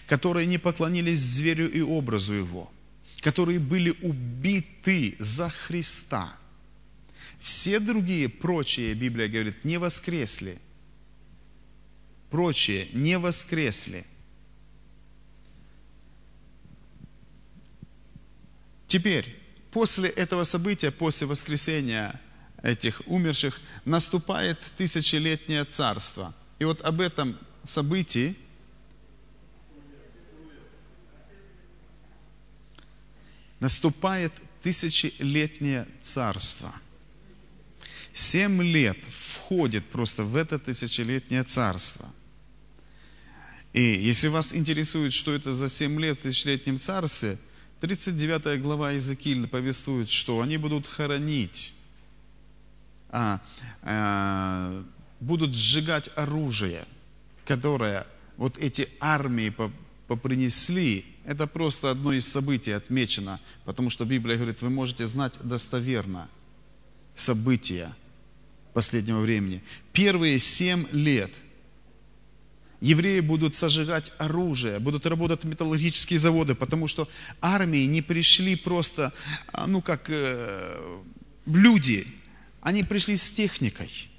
которые 0.08 0.46
не 0.46 0.58
поклонились 0.58 1.20
зверю 1.20 1.72
и 1.72 1.82
образу 1.82 2.34
его, 2.34 2.72
которые 3.22 3.60
были 3.60 3.96
убиты 4.01 5.16
за 5.20 5.50
Христа– 5.50 6.36
все 7.48 7.80
другие, 7.80 8.30
прочие, 8.30 8.94
Библия 8.94 9.27
говорит, 9.27 9.63
не 9.63 9.77
воскресли. 9.77 10.60
Прочие 12.29 12.89
не 12.93 13.17
воскресли. 13.17 14.05
Теперь, 18.88 19.38
после 19.72 20.10
этого 20.10 20.43
события, 20.43 20.91
после 20.91 21.27
воскресения 21.27 22.19
этих 22.63 23.01
умерших, 23.05 23.62
наступает 23.86 24.60
тысячелетнее 24.77 25.65
царство. 25.65 26.34
И 26.60 26.65
вот 26.65 26.81
об 26.81 27.01
этом 27.01 27.38
событии 27.63 28.36
наступает 33.60 34.34
тысячелетнее 34.62 35.88
царство– 36.01 36.74
Семь 38.17 38.63
лет 38.63 38.98
входит 39.12 39.86
просто 39.91 40.24
в 40.24 40.36
это 40.36 40.57
тысячелетнее 40.57 41.43
царство. 41.43 42.12
И 43.77 43.81
если 43.81 44.27
вас 44.27 44.55
интересует, 44.55 45.13
что 45.13 45.31
это 45.31 45.53
за 45.53 45.69
семь 45.69 46.00
лет 46.01 46.17
в 46.17 46.24
тысячелетнем 46.24 46.79
царстве, 46.79 47.38
39 47.81 48.60
глава 48.60 48.93
Иезекииль 48.93 49.48
повествует, 49.48 50.10
что 50.10 50.41
они 50.41 50.57
будут 50.57 50.88
хоронить, 50.88 51.75
а, 53.10 53.39
а, 53.84 54.84
будут 55.19 55.53
сжигать 55.53 56.10
оружие, 56.15 56.86
которое 57.46 58.07
вот 58.38 58.57
эти 58.57 58.89
армии 59.00 59.53
попринесли. 60.07 61.05
Это 61.24 61.46
просто 61.46 61.91
одно 61.91 62.13
из 62.13 62.27
событий 62.27 62.72
отмечено, 62.72 63.39
потому 63.63 63.91
что 63.91 64.05
Библия 64.05 64.38
говорит, 64.38 64.60
вы 64.60 64.72
можете 64.72 65.05
знать 65.05 65.36
достоверно 65.43 66.29
события, 67.13 67.93
последнего 68.74 69.19
времени. 69.19 69.62
Первые 69.93 70.39
семь 70.39 70.88
лет 70.91 71.31
евреи 72.81 73.19
будут 73.19 73.55
сожигать 73.55 74.12
оружие, 74.17 74.79
будут 74.79 75.05
работать 75.05 75.43
металлургические 75.43 76.19
заводы, 76.19 76.55
потому 76.55 76.88
что 76.88 77.07
армии 77.41 77.86
не 77.86 78.01
пришли 78.01 78.55
просто, 78.55 79.13
а, 79.51 79.67
ну 79.67 79.81
как 79.81 80.05
э, 80.10 81.00
люди, 81.46 82.07
они 82.62 82.84
пришли 82.84 83.15
с 83.15 83.29
техникой, 83.31 84.10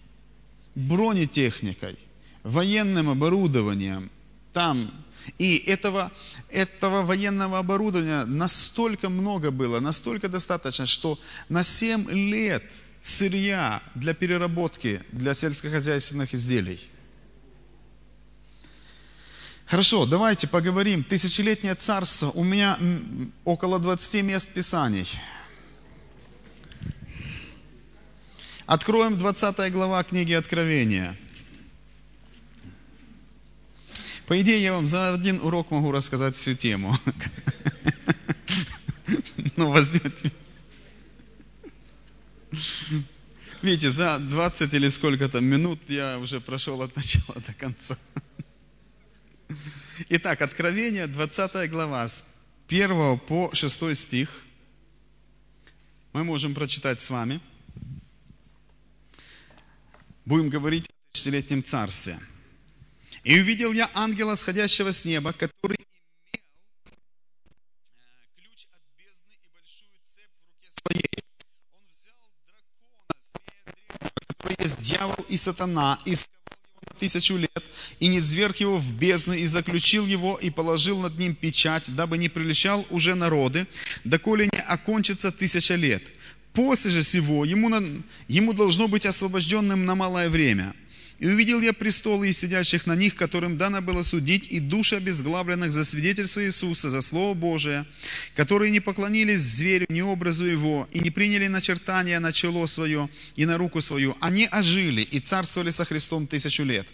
бронетехникой, 0.74 1.98
военным 2.42 3.10
оборудованием, 3.10 4.10
там 4.52 4.90
и 5.38 5.56
этого, 5.56 6.10
этого 6.48 7.02
военного 7.02 7.58
оборудования 7.58 8.24
настолько 8.24 9.08
много 9.08 9.50
было, 9.50 9.80
настолько 9.80 10.28
достаточно, 10.28 10.86
что 10.86 11.18
на 11.48 11.62
7 11.62 12.10
лет– 12.10 12.64
сырья 13.02 13.82
для 13.94 14.14
переработки, 14.14 15.02
для 15.12 15.34
сельскохозяйственных 15.34 16.34
изделий. 16.34 16.80
Хорошо, 19.68 20.06
давайте 20.06 20.46
поговорим. 20.46 21.04
Тысячелетнее 21.04 21.74
царство. 21.74 22.30
У 22.30 22.42
меня 22.42 22.78
около 23.44 23.78
20 23.78 24.22
мест 24.22 24.48
Писаний. 24.48 25.06
Откроем 28.64 29.18
20 29.18 29.70
глава 29.70 30.02
книги 30.04 30.32
Откровения. 30.32 31.18
По 34.26 34.40
идее, 34.40 34.62
я 34.62 34.72
вам 34.72 34.88
за 34.88 35.12
один 35.12 35.38
урок 35.42 35.70
могу 35.70 35.92
рассказать 35.92 36.34
всю 36.34 36.54
тему. 36.54 36.96
Ну, 39.56 39.70
возьмете 39.70 40.30
Видите, 43.62 43.90
за 43.90 44.18
20 44.18 44.74
или 44.74 44.88
сколько-то 44.88 45.40
минут 45.40 45.80
я 45.88 46.18
уже 46.18 46.40
прошел 46.40 46.80
от 46.82 46.94
начала 46.94 47.34
до 47.44 47.54
конца. 47.54 47.96
Итак, 50.10 50.40
Откровение, 50.40 51.06
20 51.06 51.68
глава, 51.70 52.08
с 52.08 52.24
1 52.68 53.18
по 53.18 53.50
6 53.52 53.94
стих 53.94 54.42
мы 56.14 56.24
можем 56.24 56.54
прочитать 56.54 57.02
с 57.02 57.10
вами. 57.10 57.42
Будем 60.24 60.48
говорить 60.48 60.86
о 60.88 61.12
тысячелетнем 61.12 61.62
царстве. 61.62 62.18
«И 63.22 63.38
увидел 63.38 63.74
я 63.74 63.90
ангела, 63.92 64.34
сходящего 64.36 64.92
с 64.92 65.04
неба, 65.04 65.34
который 65.34 65.76
имел 65.76 66.40
ключ 68.34 68.64
от 68.72 68.80
бездны 68.96 69.34
и 69.34 69.48
большую 69.52 69.90
цепь 70.04 70.24
в 70.24 70.46
руке 70.48 70.70
своей. 70.80 71.22
Он 71.74 71.82
взял 71.90 72.14
дракона, 72.46 73.14
змея 73.20 73.62
древнего, 73.66 74.20
который 74.26 74.56
есть 74.58 74.80
дьявол 74.80 75.26
и 75.28 75.36
сатана, 75.36 75.98
и 76.06 76.12
на 76.12 76.37
тысячу 76.98 77.36
лет, 77.36 77.64
и 78.00 78.08
не 78.08 78.20
зверг 78.20 78.56
его 78.56 78.76
в 78.76 78.92
бездну, 78.92 79.34
и 79.34 79.46
заключил 79.46 80.06
его, 80.06 80.36
и 80.36 80.50
положил 80.50 81.00
над 81.00 81.18
ним 81.18 81.34
печать, 81.34 81.94
дабы 81.94 82.18
не 82.18 82.28
приличал 82.28 82.86
уже 82.90 83.14
народы, 83.14 83.66
доколе 84.04 84.48
не 84.52 84.60
окончится 84.60 85.32
тысяча 85.32 85.74
лет. 85.74 86.02
После 86.52 86.90
же 86.90 87.02
всего 87.02 87.44
ему, 87.44 87.70
ему 88.28 88.52
должно 88.52 88.88
быть 88.88 89.06
освобожденным 89.06 89.84
на 89.84 89.94
малое 89.94 90.28
время. 90.28 90.74
И 91.18 91.26
увидел 91.26 91.60
я 91.60 91.72
престолы 91.72 92.28
и 92.28 92.32
сидящих 92.32 92.86
на 92.86 92.94
них, 92.94 93.16
которым 93.16 93.56
дано 93.56 93.82
было 93.82 94.04
судить, 94.04 94.46
и 94.52 94.60
души 94.60 94.96
обезглавленных 94.96 95.72
за 95.72 95.82
свидетельство 95.82 96.44
Иисуса, 96.44 96.90
за 96.90 97.00
Слово 97.00 97.34
Божие, 97.34 97.86
которые 98.36 98.70
не 98.70 98.78
поклонились 98.78 99.40
зверю, 99.40 99.86
ни 99.88 100.00
образу 100.00 100.44
его, 100.44 100.88
и 100.92 101.00
не 101.00 101.10
приняли 101.10 101.48
начертания 101.48 102.20
на 102.20 102.32
чело 102.32 102.68
свое 102.68 103.08
и 103.34 103.46
на 103.46 103.58
руку 103.58 103.80
свою. 103.80 104.16
Они 104.20 104.46
ожили 104.46 105.02
и 105.02 105.18
царствовали 105.18 105.70
со 105.70 105.84
Христом 105.84 106.28
тысячу 106.28 106.62
лет. 106.62 106.86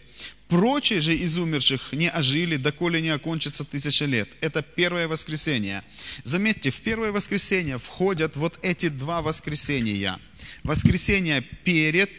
Прочие 0.48 1.00
же 1.00 1.14
из 1.14 1.36
умерших 1.36 1.92
не 1.92 2.08
ожили, 2.08 2.56
доколе 2.56 3.02
не 3.02 3.10
окончится 3.10 3.64
тысяча 3.64 4.06
лет. 4.06 4.28
Это 4.40 4.62
первое 4.62 5.06
воскресенье. 5.06 5.82
Заметьте, 6.22 6.70
в 6.70 6.80
первое 6.80 7.12
воскресенье 7.12 7.76
входят 7.78 8.36
вот 8.36 8.58
эти 8.62 8.88
два 8.88 9.20
воскресения. 9.20 10.18
Воскресенье 10.62 11.42
перед 11.64 12.10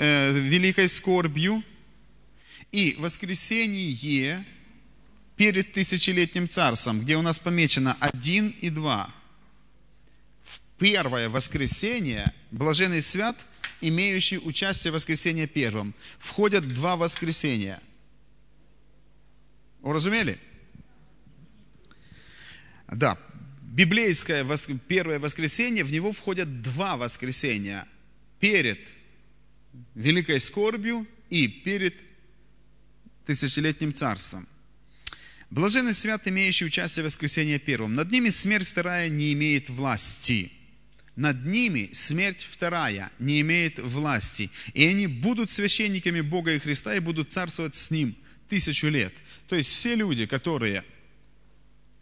э, 0.00 0.32
великой 0.32 0.88
скорбью 0.88 1.62
и 2.72 2.96
воскресенье 2.98 4.44
перед 5.36 5.72
тысячелетним 5.72 6.48
царством, 6.48 7.00
где 7.00 7.16
у 7.16 7.22
нас 7.22 7.38
помечено 7.38 7.96
один 8.00 8.48
и 8.60 8.70
два. 8.70 9.12
В 10.44 10.60
первое 10.78 11.28
воскресенье 11.28 12.32
блаженный 12.50 13.02
свят– 13.02 13.36
имеющие 13.80 14.40
участие 14.40 14.90
в 14.90 14.94
воскресенье 14.94 15.46
первом. 15.46 15.94
Входят 16.18 16.68
два 16.68 16.96
воскресения. 16.96 17.80
Уразумели? 19.82 20.38
Да, 22.90 23.16
библейское 23.62 24.46
первое 24.88 25.18
воскресенье, 25.18 25.84
в 25.84 25.92
него 25.92 26.12
входят 26.12 26.62
два 26.62 26.96
воскресения. 26.96 27.86
Перед 28.40 28.80
великой 29.94 30.40
скорбью 30.40 31.06
и 31.28 31.48
перед 31.48 31.94
тысячелетним 33.26 33.94
царством. 33.94 34.48
Блаженный 35.50 35.94
свят, 35.94 36.26
имеющий 36.26 36.66
участие 36.66 37.02
в 37.02 37.06
воскресенье 37.06 37.58
первом. 37.58 37.94
Над 37.94 38.10
ними 38.10 38.28
смерть 38.28 38.68
вторая 38.68 39.08
не 39.08 39.32
имеет 39.32 39.68
власти 39.68 40.52
над 41.20 41.44
ними 41.44 41.90
смерть 41.92 42.46
вторая 42.50 43.12
не 43.18 43.42
имеет 43.42 43.78
власти. 43.78 44.50
И 44.72 44.86
они 44.86 45.06
будут 45.06 45.50
священниками 45.50 46.22
Бога 46.22 46.54
и 46.54 46.58
Христа 46.58 46.94
и 46.94 47.00
будут 47.00 47.30
царствовать 47.30 47.76
с 47.76 47.90
Ним 47.90 48.16
тысячу 48.48 48.88
лет. 48.88 49.12
То 49.46 49.54
есть 49.54 49.70
все 49.70 49.94
люди, 49.94 50.24
которые 50.24 50.82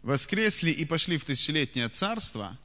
воскресли 0.03 0.71
и 0.71 0.85
пошли 0.85 1.17
в 1.17 1.25
тысячелетнее 1.25 1.89
царство, 1.89 2.57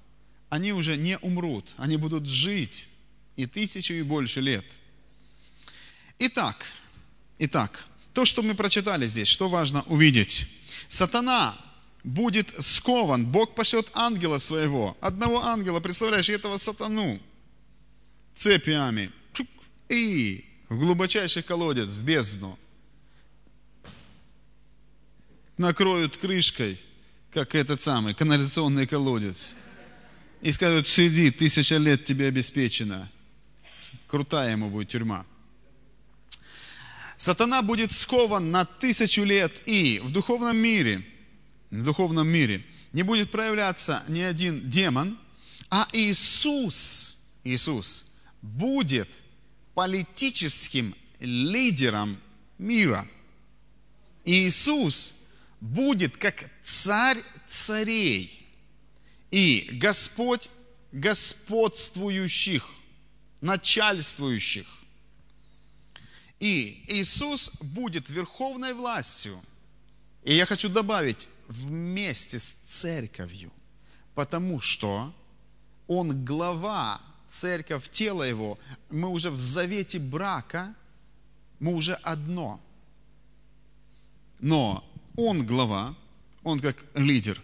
они 0.48 0.72
уже 0.72 0.96
не 0.96 1.18
умрут, 1.18 1.74
они 1.76 1.96
будут 1.96 2.26
жить 2.26 2.88
и 3.34 3.46
тысячу 3.46 3.94
и 3.94 4.02
больше 4.02 4.40
лет. 4.40 4.64
Итак, 6.26 6.64
итак, 7.38 7.84
то, 8.14 8.24
что 8.24 8.42
мы 8.42 8.54
прочитали 8.54 9.06
здесь, 9.06 9.28
что 9.28 9.50
важно 9.50 9.82
увидеть. 9.82 10.46
Сатана 10.88 11.54
будет 12.02 12.48
скован. 12.64 13.26
Бог 13.26 13.54
пошлет 13.54 13.90
ангела 13.92 14.38
своего, 14.38 14.96
одного 15.02 15.44
ангела, 15.44 15.80
представляешь, 15.80 16.30
этого 16.30 16.56
сатану, 16.56 17.20
цепями, 18.34 19.12
и 19.90 20.46
в 20.70 20.78
глубочайший 20.78 21.42
колодец, 21.42 21.88
в 21.88 22.02
бездну. 22.02 22.58
Накроют 25.58 26.16
крышкой, 26.16 26.80
как 27.34 27.54
этот 27.54 27.82
самый 27.82 28.14
канализационный 28.14 28.86
колодец. 28.86 29.56
И 30.40 30.52
скажут, 30.52 30.88
сиди, 30.88 31.30
тысяча 31.30 31.76
лет 31.76 32.06
тебе 32.06 32.28
обеспечено. 32.28 33.10
Крутая 34.06 34.52
ему 34.52 34.70
будет 34.70 34.88
тюрьма. 34.88 35.26
Сатана 37.24 37.62
будет 37.62 37.90
скован 37.90 38.50
на 38.50 38.66
тысячу 38.66 39.22
лет 39.24 39.62
и 39.64 39.98
в 40.04 40.10
духовном 40.10 40.58
мире– 40.58 41.02
в 41.70 41.82
духовном 41.82 42.28
мире 42.28 42.62
не 42.92 43.02
будет 43.02 43.30
проявляться 43.30 44.04
ни 44.08 44.20
один 44.20 44.68
демон, 44.68 45.18
а 45.70 45.88
Иисус, 45.94 47.18
Иисус 47.42 48.12
будет 48.42 49.08
политическим 49.72 50.94
лидером 51.18 52.20
мира. 52.58 53.08
Иисус 54.26 55.14
будет 55.62 56.18
как 56.18 56.50
царь 56.62 57.22
царей 57.48 58.46
и 59.30 59.70
Господь 59.72 60.50
господствующих, 60.92 62.68
начальствующих. 63.40 64.66
И 66.40 66.84
Иисус 66.88 67.50
будет 67.60 68.10
верховной 68.10 68.74
властью. 68.74 69.40
И 70.24 70.34
я 70.34 70.46
хочу 70.46 70.68
добавить, 70.68 71.28
вместе 71.48 72.38
с 72.38 72.56
церковью, 72.66 73.52
потому 74.14 74.60
что 74.60 75.14
он 75.86 76.24
глава, 76.24 77.00
церковь, 77.30 77.90
тело 77.90 78.22
его, 78.22 78.58
мы 78.90 79.08
уже 79.08 79.30
в 79.30 79.38
завете 79.38 79.98
брака, 79.98 80.74
мы 81.60 81.74
уже 81.74 81.94
одно. 81.94 82.60
Но 84.40 84.84
он 85.16 85.46
глава, 85.46 85.94
он 86.42 86.60
как 86.60 86.84
лидер. 86.94 87.40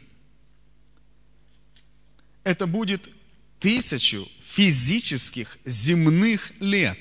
Это 2.44 2.66
будет 2.66 3.09
тысячу 3.59 4.26
физических 4.42 5.59
земных 5.64 6.53
лет. 6.61 6.98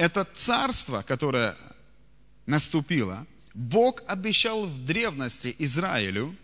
Это 0.00 0.24
царство, 0.34 1.02
которое 1.02 1.54
наступило– 2.46 3.26
Бог 3.54 4.02
обещал 4.06 4.66
в 4.66 4.84
древности 4.84 5.54
Израилю, 5.58 6.36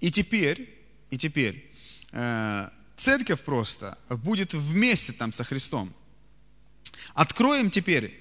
и 0.00 0.10
теперь, 0.10 0.78
и 1.10 1.18
теперь 1.18 1.70
э, 2.12 2.68
церковь 2.96 3.42
просто 3.42 3.98
будет 4.08 4.54
вместе 4.54 5.12
там 5.12 5.32
со 5.32 5.44
Христом. 5.44 5.92
Откроем 7.14 7.70
теперь 7.70 8.16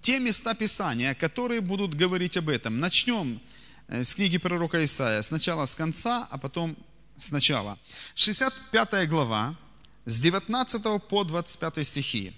те 0.00 0.18
места 0.18 0.54
Писания, 0.54 1.14
которые 1.14 1.60
будут 1.60 1.94
говорить 1.94 2.36
об 2.36 2.48
этом. 2.48 2.80
Начнем 2.80 3.40
э, 3.86 4.02
с 4.02 4.14
книги 4.14 4.38
пророка 4.38 4.84
Исаия. 4.84 5.22
Сначала 5.22 5.66
с 5.66 5.74
конца, 5.74 6.26
а 6.30 6.38
потом 6.38 6.76
сначала. 7.16 7.78
65 8.16 9.08
глава, 9.08 9.56
с 10.04 10.20
19 10.20 11.02
по 11.08 11.24
25 11.24 11.86
стихи. 11.86 12.34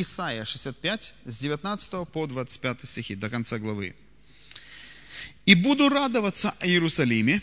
Исаия 0.00 0.44
65, 0.44 1.14
с 1.24 1.38
19 1.38 2.08
по 2.08 2.26
25 2.26 2.78
стихи, 2.84 3.14
до 3.14 3.30
конца 3.30 3.58
главы. 3.58 3.94
И 5.46 5.54
буду 5.54 5.88
радоваться 5.88 6.54
о 6.58 6.66
Иерусалиме 6.66 7.42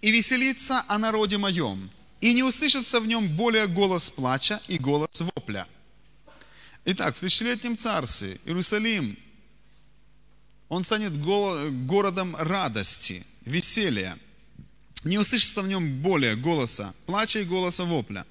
и 0.00 0.10
веселиться 0.10 0.84
о 0.88 0.98
народе 0.98 1.36
моем, 1.36 1.90
и 2.20 2.32
не 2.32 2.42
услышится 2.42 3.00
в 3.00 3.06
нем 3.06 3.36
более 3.36 3.66
голос 3.66 4.10
плача 4.10 4.60
и 4.68 4.78
голос 4.78 5.20
вопля. 5.20 5.66
Итак, 6.84 7.16
в 7.16 7.20
тысячелетнем 7.20 7.76
царстве 7.76 8.40
Иерусалим, 8.44 9.18
он 10.68 10.84
станет 10.84 11.20
городом 11.20 12.36
радости, 12.36 13.26
веселья. 13.44 14.18
Не 15.04 15.18
услышится 15.18 15.62
в 15.62 15.68
нем 15.68 16.00
более 16.00 16.36
голоса 16.36 16.94
плача 17.06 17.40
и 17.40 17.44
голоса 17.44 17.84
вопля. 17.84 18.24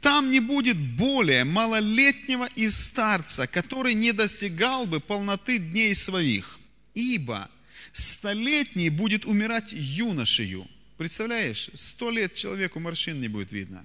Там 0.00 0.30
не 0.30 0.40
будет 0.40 0.76
более 0.76 1.44
малолетнего 1.44 2.48
и 2.54 2.68
старца, 2.68 3.46
который 3.46 3.94
не 3.94 4.12
достигал 4.12 4.86
бы 4.86 5.00
полноты 5.00 5.58
дней 5.58 5.94
своих. 5.94 6.58
Ибо 6.94 7.50
столетний 7.92 8.90
будет 8.90 9.24
умирать 9.24 9.72
юношею. 9.72 10.68
Представляешь, 10.96 11.70
сто 11.74 12.10
лет 12.10 12.34
человеку 12.34 12.80
морщин 12.80 13.20
не 13.20 13.28
будет 13.28 13.52
видно. 13.52 13.84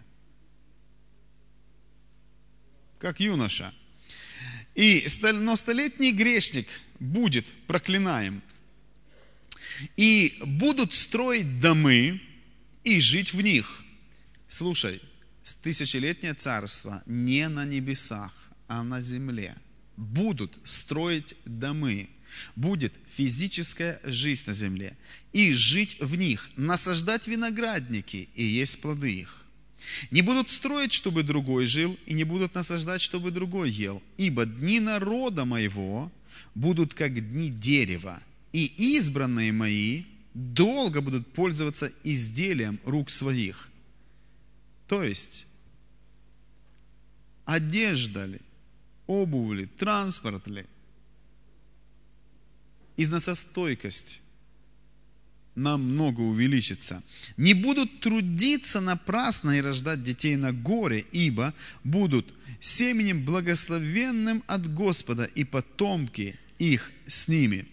Как 3.00 3.20
юноша. 3.20 3.74
И, 4.76 5.06
но 5.22 5.56
столетний 5.56 6.12
грешник 6.12 6.68
будет 7.00 7.46
проклинаем. 7.68 8.42
и 9.98 10.38
будут 10.46 10.94
строить 10.94 11.60
домы 11.60 12.22
и 12.84 13.00
жить 13.00 13.34
в 13.34 13.42
них. 13.42 13.84
Слушай, 14.48 15.02
тысячелетнее 15.62 16.34
царство 16.34 17.04
не 17.06 17.48
на 17.50 17.66
небесах, 17.66 18.32
а 18.68 18.84
на 18.84 19.02
земле. 19.02 19.56
Будут 19.98 20.58
строить 20.64 21.36
домы. 21.46 22.10
Будет 22.56 22.94
физическая 23.16 24.00
жизнь 24.04 24.46
на 24.48 24.54
земле. 24.54 24.98
И 25.34 25.52
жить 25.52 25.98
в 26.00 26.16
них, 26.16 26.50
насаждать 26.56 27.28
виноградники 27.28 28.30
и 28.34 28.44
есть 28.44 28.82
плоды 28.82 29.14
их. 29.14 29.46
Не 30.12 30.22
будут 30.22 30.50
строить, 30.50 30.94
чтобы 30.94 31.24
другой 31.24 31.66
жил, 31.66 31.98
и 32.06 32.14
не 32.14 32.24
будут 32.24 32.56
насаждать, 32.56 33.02
чтобы 33.02 33.32
другой 33.32 33.70
ел. 33.70 34.02
Ибо 34.18 34.46
дни 34.46 34.80
народа 34.80 35.46
моего 35.46 36.12
будут 36.56 36.94
как 36.94 37.14
дни 37.14 37.50
дерева, 37.50 38.22
и 38.52 38.66
избранные 38.96 39.52
мои 39.52 40.04
долго 40.34 41.02
будут 41.02 41.32
пользоваться 41.34 41.92
изделием 42.04 42.80
рук 42.86 43.12
своих. 43.12 43.70
То 44.88 45.04
есть, 45.04 45.48
одежда 47.46 48.26
ли, 48.26 48.42
обувь 49.08 49.58
ли, 49.58 49.66
транспорт 49.66 50.48
ли, 50.48 50.66
износостойкость 52.98 54.20
намного 55.56 56.22
увеличится. 56.22 57.04
Не 57.38 57.54
будут 57.54 58.00
трудиться 58.00 58.82
напрасно 58.82 59.52
и 59.52 59.62
рождать 59.62 60.04
детей 60.04 60.36
на 60.36 60.52
горе, 60.52 61.06
ибо 61.12 61.54
будут 61.84 62.34
семенем 62.60 63.24
благословенным 63.24 64.44
от 64.48 64.74
Господа 64.74 65.26
и 65.26 65.44
потомки 65.44 66.40
их 66.58 66.92
с 67.08 67.28
ними. 67.28 67.68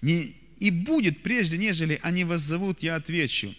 Не, 0.00 0.34
и 0.58 0.70
будет 0.70 1.22
прежде, 1.22 1.58
нежели 1.58 1.98
они 2.02 2.24
вас 2.24 2.40
зовут, 2.40 2.82
я 2.82 2.96
отвечу. 2.96 3.54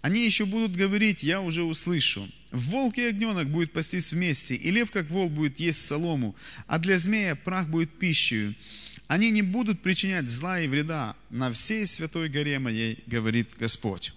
Они 0.00 0.24
еще 0.24 0.46
будут 0.46 0.74
говорить, 0.74 1.22
я 1.22 1.40
уже 1.40 1.62
услышу. 1.62 2.28
Волк 2.50 2.98
и 2.98 3.08
огненок 3.08 3.48
будет 3.48 3.72
пастись 3.72 4.12
вместе, 4.12 4.56
и 4.56 4.70
лев, 4.70 4.90
как 4.90 5.08
волк, 5.10 5.32
будет 5.32 5.60
есть 5.60 5.86
солому, 5.86 6.34
а 6.66 6.78
для 6.78 6.98
змея 6.98 7.36
прах 7.36 7.68
будет 7.68 7.98
пищей. 7.98 8.58
Они 9.06 9.30
не 9.30 9.42
будут 9.42 9.82
причинять 9.82 10.30
зла 10.30 10.60
и 10.60 10.68
вреда 10.68 11.16
на 11.30 11.52
всей 11.52 11.86
святой 11.86 12.28
горе 12.28 12.58
моей, 12.58 13.02
говорит 13.06 13.50
Господь. 13.58 14.12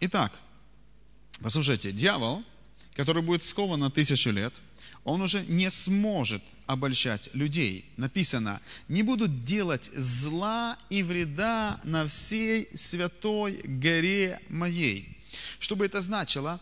Итак, 0.00 0.32
послушайте, 1.40 1.92
дьявол, 1.92 2.42
который 2.94 3.22
будет 3.22 3.44
скован 3.44 3.80
на 3.80 3.90
тысячу 3.90 4.30
лет, 4.30 4.54
он 5.04 5.22
уже 5.22 5.44
не 5.46 5.70
сможет 5.70 6.42
обольщать 6.66 7.30
людей. 7.32 7.84
Написано, 7.96 8.60
не 8.88 9.02
будут 9.02 9.44
делать 9.44 9.90
зла 9.94 10.78
и 10.90 11.02
вреда 11.02 11.80
на 11.84 12.06
всей 12.06 12.68
святой 12.74 13.60
горе 13.64 14.40
моей. 14.48 15.18
Что 15.58 15.76
бы 15.76 15.84
это 15.84 16.00
значило? 16.00 16.60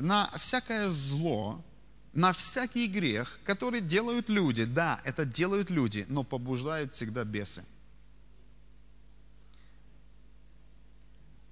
На 0.00 0.30
всякое 0.38 0.90
зло, 0.90 1.64
на 2.12 2.32
всякий 2.32 2.86
грех, 2.86 3.38
который 3.44 3.80
делают 3.80 4.28
люди, 4.28 4.64
да, 4.64 5.00
это 5.04 5.24
делают 5.24 5.70
люди, 5.70 6.06
но 6.08 6.24
побуждают 6.24 6.92
всегда 6.92 7.24
бесы. 7.24 7.64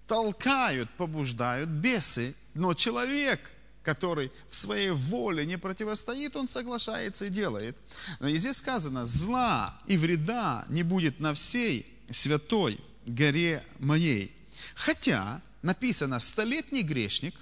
Толкают, 0.07 0.91
побуждают 0.97 1.71
бесы, 1.71 2.35
но 2.55 2.75
человек– 2.75 3.51
который 3.85 4.33
в 4.51 4.57
своей 4.57 4.91
воле 4.91 5.45
не 5.45 5.59
противостоит, 5.59 6.35
он 6.35 6.49
соглашается 6.49 7.27
и 7.27 7.31
делает. 7.31 7.77
Но 8.19 8.29
и 8.29 8.37
здесь 8.37 8.57
сказано, 8.57 9.07
зла 9.07 9.79
и 9.87 9.97
вреда 9.97 10.65
не 10.69 10.83
будет 10.83 11.21
на 11.21 11.35
всей 11.35 11.87
святой 12.11 12.81
горе 13.07 13.63
моей. 13.79 14.35
Хотя 14.75 15.43
написано, 15.63 16.19
столетний 16.19 16.83
грешник, 16.83 17.35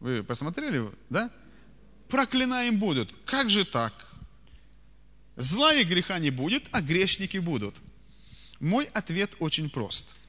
вы 0.00 0.22
посмотрели, 0.22 0.90
да? 1.10 1.30
Проклинаем 2.08 2.78
будут. 2.78 3.14
Как 3.26 3.50
же 3.50 3.64
так? 3.64 3.92
Зла 5.36 5.74
и 5.74 5.84
греха 5.84 6.18
не 6.18 6.30
будет, 6.30 6.64
а 6.72 6.80
грешники 6.80 7.38
будут. 7.38 7.76
Мой 8.60 8.86
ответ 8.86 9.34
очень 9.38 9.70
прост– 9.70 10.14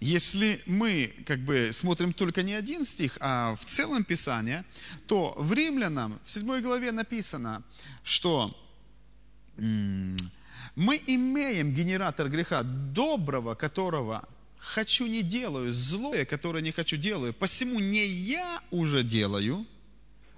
если 0.00 0.62
мы 0.66 1.14
как 1.26 1.40
бы 1.40 1.70
смотрим 1.72 2.12
только 2.12 2.42
не 2.42 2.54
один 2.54 2.84
стих, 2.84 3.16
а 3.20 3.54
в 3.56 3.64
целом 3.64 4.04
Писание, 4.04 4.64
то 5.06 5.34
в 5.36 5.52
Римлянам 5.52 6.20
в 6.24 6.30
7 6.30 6.60
главе 6.60 6.92
написано, 6.92 7.62
что 8.02 8.54
мы 9.56 11.02
имеем 11.06 11.72
генератор 11.72 12.28
греха 12.28 12.62
доброго, 12.62 13.54
которого 13.54 14.28
хочу 14.64 15.06
не 15.06 15.22
делаю, 15.22 15.72
злое, 15.72 16.24
которое 16.24 16.62
не 16.62 16.72
хочу 16.72 16.96
делаю. 16.96 17.32
Посему 17.32 17.80
не 17.80 18.04
я 18.04 18.62
уже 18.70 19.02
делаю, 19.02 19.66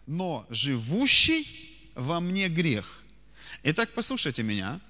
но 0.06 0.46
живущий 0.50 1.46
во 1.94 2.20
мне 2.20 2.48
грех. 2.48 3.02
Итак, 3.62 3.90
послушайте 3.94 4.42
меня. 4.42 4.80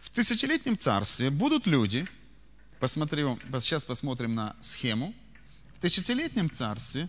В 0.00 0.10
тысячелетнем 0.10 0.78
царстве 0.78 1.30
будут 1.30 1.66
люди– 1.66 2.06
посмотрю, 2.78 3.38
сейчас 3.60 3.84
посмотрим 3.84 4.34
на 4.34 4.56
схему. 4.60 5.14
В 5.76 5.80
тысячелетнем 5.80 6.50
царстве 6.50 7.08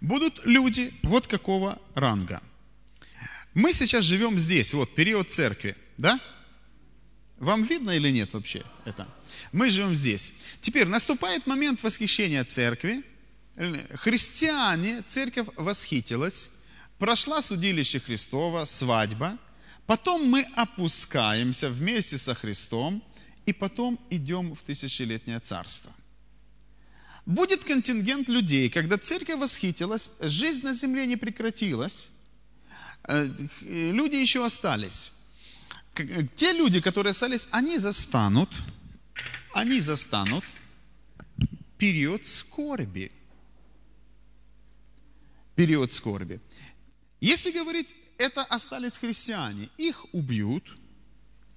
будут 0.00 0.44
люди 0.44 0.94
вот 1.02 1.26
какого 1.26 1.80
ранга. 1.94 2.42
Мы 3.54 3.72
сейчас 3.72 4.04
живем 4.04 4.38
здесь, 4.38 4.74
вот 4.74 4.94
период 4.94 5.30
церкви, 5.30 5.76
да? 5.96 6.20
Вам 7.38 7.64
видно 7.64 7.90
или 7.90 8.10
нет 8.10 8.32
вообще 8.32 8.64
это? 8.84 9.08
Мы 9.52 9.70
живем 9.70 9.94
здесь. 9.94 10.32
Теперь 10.60 10.86
наступает 10.86 11.46
момент 11.46 11.82
восхищения 11.82 12.44
церкви. 12.44 13.02
Христиане, 13.94 15.02
церковь 15.06 15.48
восхитилась, 15.56 16.50
прошла 16.98 17.42
судилище 17.42 18.00
Христова, 18.00 18.64
свадьба. 18.64 19.38
Потом 19.86 20.28
мы 20.28 20.46
опускаемся 20.56 21.68
вместе 21.68 22.18
со 22.18 22.34
Христом– 22.34 23.02
и 23.46 23.52
потом 23.52 23.98
идем 24.10 24.54
в 24.54 24.62
тысячелетнее 24.62 25.40
царство. 25.40 25.92
Будет 27.26 27.64
контингент 27.64 28.28
людей, 28.28 28.68
когда 28.70 28.98
церковь 28.98 29.38
восхитилась, 29.38 30.10
жизнь 30.20 30.62
на 30.62 30.74
земле 30.74 31.06
не 31.06 31.16
прекратилась, 31.16 32.10
э, 33.08 33.28
люди 33.62 34.16
еще 34.16 34.44
остались. 34.44 35.12
Те 36.36 36.52
люди, 36.52 36.80
которые 36.80 37.10
остались, 37.12 37.48
они 37.50 37.78
застанут, 37.78 38.50
они 39.52 39.80
застанут 39.80 40.44
период 41.78 42.26
скорби. 42.26 43.12
Период 45.54 45.92
скорби. 45.92 46.40
Если 47.20 47.52
говорить, 47.52 47.94
это 48.18 48.42
остались 48.42 48.98
христиане, 48.98 49.68
их 49.78 50.06
убьют, 50.12 50.64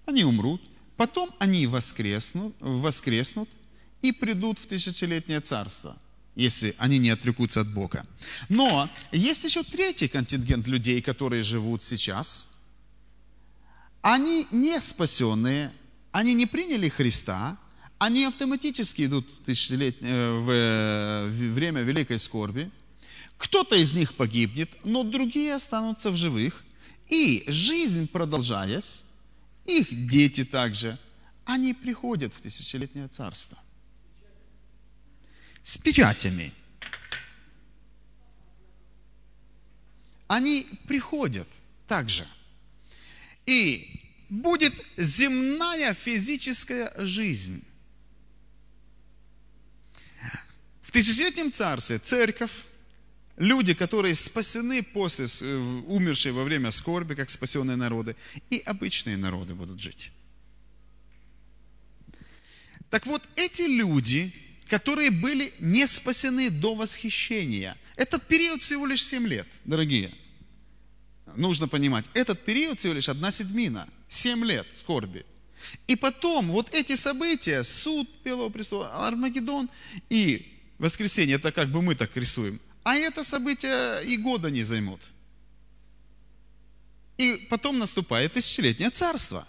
они 0.06 0.24
умрут– 0.24 0.62
Потом 0.98 1.30
они 1.38 1.68
воскреснут, 1.68 2.56
воскреснут 2.60 3.48
и 4.02 4.12
придут 4.12 4.58
в 4.58 4.66
тысячелетнее 4.66 5.42
царство, 5.42 5.96
если 6.36 6.76
они 6.80 6.98
не 6.98 7.12
отрекутся 7.12 7.62
от 7.62 7.72
Бога. 7.72 8.06
Но 8.50 8.90
есть 9.12 9.44
еще 9.44 9.64
третий 9.64 10.08
контингент 10.08 10.68
людей, 10.68 11.02
которые 11.02 11.44
живут 11.44 11.84
сейчас. 11.84 12.50
Они 14.02 14.48
не 14.52 14.80
спасенные, 14.80 15.74
они 16.12 16.34
не 16.34 16.46
приняли 16.46 16.90
Христа, 16.90 17.58
они 17.98 18.26
автоматически 18.26 19.06
идут 19.06 19.28
в, 19.46 19.50
э, 19.50 20.40
в 20.40 20.52
э, 20.52 21.28
время 21.30 21.82
великой 21.82 22.20
скорби. 22.20 22.72
Кто-то 23.38 23.76
из 23.76 23.94
них 23.94 24.16
погибнет, 24.16 24.70
но 24.84 25.04
другие 25.04 25.56
останутся 25.56 26.12
в 26.12 26.18
живых. 26.18 26.64
И 27.10 27.44
жизнь 27.48 28.08
продолжаясь, 28.08 29.04
их 29.66 30.08
дети 30.08 30.44
также, 30.44 30.98
они 31.46 31.74
приходят 31.74 32.34
в 32.34 32.42
тысячелетнее 32.42 33.08
царство. 33.08 33.58
С 35.64 35.78
печатями. 35.78 36.54
Они 40.28 40.68
приходят 40.88 41.48
также. 41.88 42.28
И 43.48 44.02
будет 44.30 44.74
земная 44.98 45.94
физическая 45.94 46.94
жизнь. 46.98 47.64
В 50.82 50.92
тысячелетнем 50.92 51.52
царстве 51.52 51.98
церковь, 51.98 52.52
люди, 53.38 53.74
которые 53.74 54.16
спасены 54.16 54.84
после, 54.84 55.26
э, 55.26 55.56
умершие 55.88 56.34
во 56.34 56.44
время 56.44 56.72
скорби, 56.72 57.14
как 57.14 57.30
спасенные 57.30 57.78
народы, 57.78 58.16
и 58.50 58.58
обычные 58.60 59.18
народы 59.18 59.54
будут 59.54 59.80
жить. 59.80 60.12
Так 62.90 63.06
вот, 63.06 63.28
эти 63.36 63.64
люди, 63.64 64.34
которые 64.68 65.12
были 65.12 65.54
не 65.60 65.88
спасены 65.88 66.50
до 66.50 66.76
восхищения, 66.76 67.78
этот 67.96 68.26
период 68.28 68.62
всего 68.62 68.86
лишь 68.86 69.06
7 69.06 69.28
лет, 69.28 69.48
дорогие. 69.66 70.14
Нужно 71.38 71.68
понимать, 71.68 72.06
этот 72.16 72.44
период 72.44 72.80
всего 72.80 72.94
лишь 72.94 73.10
одна 73.10 73.32
седьмина, 73.32 73.88
7 74.10 74.44
лет 74.44 74.68
скорби. 74.74 75.24
И 75.88 75.96
потом 75.96 76.52
вот 76.52 76.74
эти 76.74 76.96
события, 76.96 77.64
суд 77.64 78.10
Белого 78.24 78.50
престола, 78.50 79.08
Армагеддон 79.08 79.70
и 80.10 80.60
воскресенье, 80.80 81.36
это 81.36 81.52
как 81.52 81.70
бы 81.70 81.82
мы 81.82 81.94
так 81.96 82.18
рисуем, 82.18 82.60
а 82.84 82.96
это 82.96 83.24
события 83.24 84.00
и 84.00 84.18
года 84.18 84.50
не 84.50 84.64
займут. 84.64 85.02
И 87.18 87.48
потом 87.50 87.78
наступает 87.78 88.34
тысячелетнее 88.34 88.90
царство. 88.90 89.48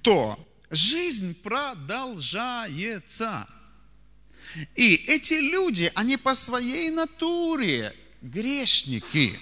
То 0.00 0.38
жизнь 0.70 1.34
продолжается. 1.34 2.66
И 4.74 4.94
эти 4.94 5.34
люди, 5.34 5.92
они 5.94 6.16
по 6.16 6.34
своей 6.34 6.90
натуре 6.90 7.94
грешники. 8.22 9.38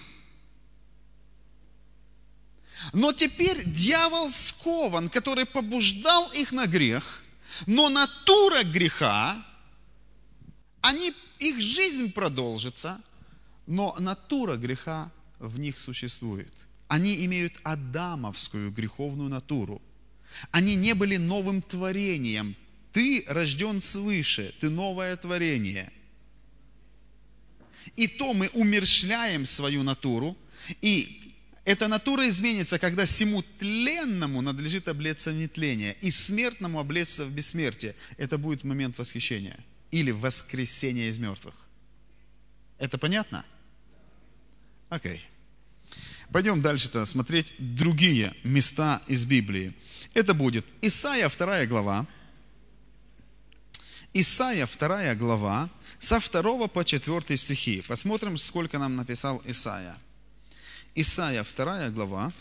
Но 2.92 3.12
теперь 3.12 3.64
дьявол 3.64 4.30
скован, 4.30 5.08
который 5.08 5.46
побуждал 5.46 6.30
их 6.32 6.52
на 6.52 6.66
грех, 6.66 7.22
но 7.66 7.88
натура 7.88 8.62
греха, 8.62 9.44
они, 10.80 11.12
их 11.38 11.60
жизнь 11.60 12.12
продолжится, 12.12 13.00
но 13.66 13.94
натура 13.98 14.56
греха 14.56 15.10
в 15.38 15.58
них 15.58 15.78
существует. 15.78 16.52
Они 16.88 17.24
имеют 17.24 17.54
адамовскую 17.62 18.70
греховную 18.70 19.28
натуру. 19.28 19.80
Они 20.50 20.74
не 20.74 20.94
были 20.94 21.16
новым 21.16 21.60
творением, 21.60 22.56
ты 22.92 23.24
рожден 23.28 23.80
свыше, 23.80 24.54
ты 24.60 24.68
новое 24.70 25.16
творение. 25.16 25.92
И 27.96 28.06
то 28.06 28.32
мы 28.32 28.48
умершляем 28.52 29.44
свою 29.44 29.82
натуру, 29.82 30.36
и 30.80 31.29
эта 31.64 31.88
натура 31.88 32.26
изменится, 32.28 32.78
когда 32.78 33.04
всему 33.04 33.42
тленному 33.58 34.40
надлежит 34.40 34.88
облеться 34.88 35.30
в 35.30 35.34
нетление, 35.34 35.96
и 36.00 36.10
смертному 36.10 36.80
облечься 36.80 37.24
в 37.24 37.30
бессмертие. 37.30 37.94
Это 38.16 38.38
будет 38.38 38.64
момент 38.64 38.98
восхищения 38.98 39.58
или 39.90 40.10
воскресения 40.10 41.08
из 41.10 41.18
мертвых. 41.18 41.54
Это 42.78 42.96
понятно? 42.96 43.44
Окей. 44.88 45.16
Okay. 45.16 45.20
Пойдем 46.32 46.62
дальше-то 46.62 47.04
смотреть 47.04 47.54
другие 47.58 48.34
места 48.44 49.02
из 49.08 49.26
Библии. 49.26 49.74
Это 50.14 50.32
будет 50.32 50.64
Исаия 50.80 51.28
2 51.28 51.66
глава, 51.66 52.06
Исайя 54.12 54.66
2 54.66 55.14
глава, 55.16 55.70
со 55.98 56.20
2 56.20 56.68
по 56.68 56.84
4 56.84 57.36
стихи. 57.36 57.82
Посмотрим, 57.86 58.36
сколько 58.38 58.78
нам 58.78 58.96
написал 58.96 59.42
Исаия. 59.44 59.96
Исайя 60.94 61.44
2 61.44 61.90
глава, 61.90 62.32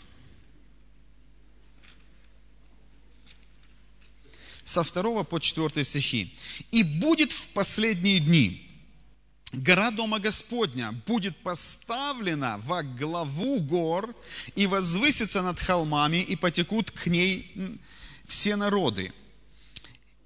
со 4.64 4.82
2 4.82 5.24
по 5.24 5.38
4 5.40 5.84
стихи. 5.84 6.34
«И 6.70 6.82
будет 7.00 7.32
в 7.32 7.48
последние 7.48 8.20
дни 8.20 8.70
гора 9.52 9.90
Дома 9.90 10.18
Господня 10.18 10.92
будет 11.06 11.36
поставлена 11.38 12.58
во 12.58 12.82
главу 12.82 13.60
гор 13.60 14.14
и 14.54 14.66
возвысится 14.66 15.42
над 15.42 15.58
холмами, 15.60 16.18
и 16.18 16.36
потекут 16.36 16.90
к 16.90 17.06
ней 17.06 17.78
все 18.26 18.56
народы. 18.56 19.12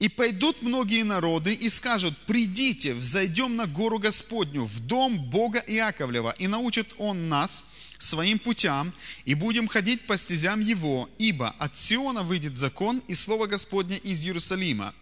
И 0.04 0.10
пойдут 0.10 0.60
многие 0.60 1.02
народы 1.02 1.54
и 1.54 1.70
скажут, 1.70 2.14
придите, 2.26 2.92
взойдем 2.92 3.56
на 3.56 3.66
гору 3.66 3.98
Господню, 3.98 4.64
в 4.64 4.80
дом 4.80 5.16
Бога 5.30 5.64
Иаковлева, 5.66 6.34
и 6.38 6.46
научит 6.46 6.88
Он 6.98 7.30
нас 7.30 7.64
своим 7.96 8.38
путям, 8.38 8.92
и 9.24 9.32
будем 9.32 9.66
ходить 9.66 10.06
по 10.06 10.18
стезям 10.18 10.60
Его, 10.60 11.08
ибо 11.16 11.54
от 11.58 11.78
Сиона 11.78 12.22
выйдет 12.22 12.58
закон 12.58 13.02
и 13.08 13.14
Слово 13.14 13.46
Господне 13.46 13.96
из 13.96 14.26
Иерусалима. 14.26 14.92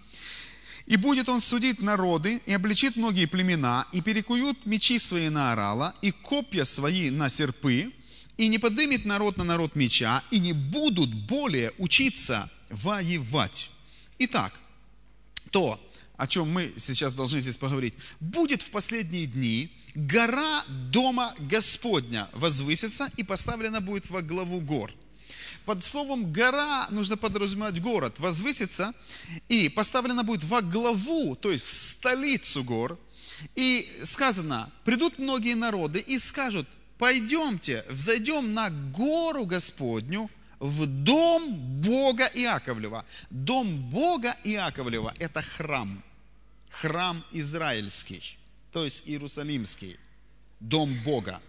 И 0.86 0.96
будет 0.96 1.28
он 1.28 1.40
судить 1.40 1.82
народы, 1.82 2.40
и 2.46 2.52
обличит 2.52 2.94
многие 2.94 3.26
племена, 3.26 3.88
и 3.90 4.02
перекуют 4.02 4.66
мечи 4.66 5.00
свои 5.00 5.30
на 5.30 5.50
орала, 5.50 5.96
и 6.00 6.12
копья 6.12 6.62
свои 6.62 7.10
на 7.10 7.28
серпы, 7.28 7.92
и 8.36 8.46
не 8.46 8.58
подымет 8.58 9.04
народ 9.04 9.36
на 9.36 9.42
народ 9.42 9.74
меча, 9.74 10.22
и 10.30 10.38
не 10.38 10.52
будут 10.52 11.12
более 11.12 11.72
учиться 11.78 12.48
воевать. 12.70 13.68
Итак, 14.20 14.52
то, 15.52 15.80
о 16.16 16.26
чем 16.26 16.50
мы 16.50 16.74
сейчас 16.78 17.12
должны 17.12 17.40
здесь 17.40 17.56
поговорить, 17.56 17.94
будет 18.20 18.62
в 18.62 18.70
последние 18.70 19.26
дни 19.26 19.70
гора 19.94 20.64
Дома 20.68 21.34
Господня 21.38 22.28
возвысится 22.32 23.10
и 23.16 23.22
поставлена 23.22 23.80
будет 23.80 24.10
во 24.10 24.22
главу 24.22 24.60
гор. 24.60 24.92
Под 25.64 25.84
словом 25.84 26.32
гора 26.32 26.88
нужно 26.90 27.16
подразумевать 27.16 27.80
город, 27.80 28.18
возвысится 28.18 28.94
и 29.48 29.68
поставлена 29.68 30.24
будет 30.24 30.42
во 30.42 30.60
главу, 30.60 31.36
то 31.36 31.52
есть 31.52 31.64
в 31.64 31.70
столицу 31.70 32.64
гор. 32.64 32.98
И 33.54 33.88
сказано, 34.04 34.72
придут 34.84 35.18
многие 35.18 35.54
народы 35.54 36.00
и 36.00 36.18
скажут, 36.18 36.68
пойдемте, 36.98 37.84
взойдем 37.88 38.54
на 38.54 38.70
гору 38.70 39.44
Господню, 39.46 40.30
в 40.62 40.87
дом 40.87 41.55
Бога 41.83 42.31
Иаковлева. 42.33 43.05
Дом 43.31 43.77
Бога 43.90 44.37
Иаковлева– 44.44 45.12
это 45.18 45.42
храм. 45.42 46.03
Храм 46.70 47.25
израильский, 47.33 48.38
то 48.70 48.85
есть 48.85 49.03
Иерусалимский. 49.07 49.98
Дом 50.61 50.94
Бога. 51.05 51.42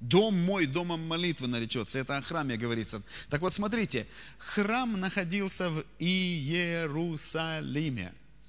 Дом 0.00 0.38
мой 0.38 0.66
домом 0.66 1.08
молитвы 1.08 1.48
наречется. 1.48 1.98
Это 1.98 2.18
о 2.18 2.22
храме 2.22 2.58
говорится. 2.58 3.02
Так 3.30 3.40
вот, 3.40 3.54
смотрите, 3.54 4.06
храм 4.36 5.00
находился 5.00 5.70
в 5.70 5.82
Иерусалиме. 5.98 7.32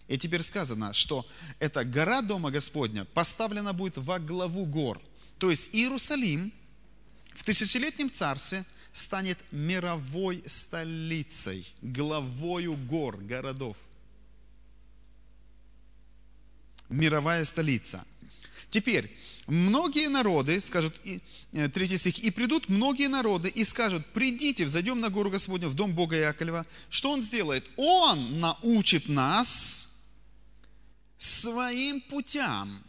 И 0.10 0.18
теперь 0.18 0.44
сказано, 0.44 0.94
что 0.94 1.26
эта 1.60 1.86
гора 1.86 2.22
Дома 2.22 2.52
Господня 2.52 3.06
поставлена 3.06 3.72
будет 3.72 3.98
во 3.98 4.20
главу 4.20 4.66
гор. 4.66 5.02
То 5.38 5.50
есть 5.50 5.70
Иерусалим 5.72 6.52
в 7.36 7.46
тысячелетнем 7.46 8.12
царстве– 8.12 8.66
станет 8.94 9.38
мировой 9.52 10.44
столицей, 10.46 11.66
главою 11.82 12.76
гор, 12.76 13.18
городов. 13.18 13.78
Мировая 16.90 17.46
столица. 17.46 18.04
Теперь, 18.70 19.16
многие 19.48 20.10
народы, 20.10 20.60
скажут, 20.62 20.96
э, 21.54 21.70
третий 21.70 21.98
стих, 21.98 22.20
и 22.20 22.32
придут 22.32 22.70
многие 22.70 23.08
народы 23.08 23.50
и 23.50 23.64
скажут, 23.64 24.06
придите, 24.08 24.66
взойдем 24.66 25.00
на 25.00 25.10
гору 25.10 25.32
Господню, 25.32 25.70
в 25.70 25.76
дом 25.76 25.94
Бога 25.94 26.16
Яковлева. 26.16 26.66
Что 26.90 27.12
Он 27.12 27.22
сделает? 27.22 27.66
Он 27.78 28.40
научит 28.40 29.08
нас 29.08 29.90
своим 31.18 32.02
путям. 32.02 32.84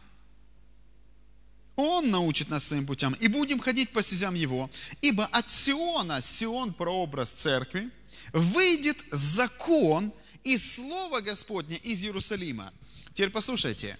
Он 1.81 2.11
научит 2.11 2.49
нас 2.49 2.65
своим 2.65 2.85
путям, 2.85 3.13
и 3.13 3.27
будем 3.27 3.59
ходить 3.59 3.91
по 3.91 4.03
стезям 4.03 4.35
Его. 4.35 4.69
Ибо 5.01 5.25
от 5.25 5.49
Сиона, 5.49 6.21
Сион 6.21 6.73
прообраз 6.73 7.31
церкви, 7.31 7.89
выйдет 8.33 8.97
закон 9.11 10.13
и 10.43 10.57
Слово 10.57 11.21
Господне 11.21 11.77
из 11.77 12.03
Иерусалима. 12.03 12.71
Теперь 13.13 13.31
послушайте, 13.31 13.97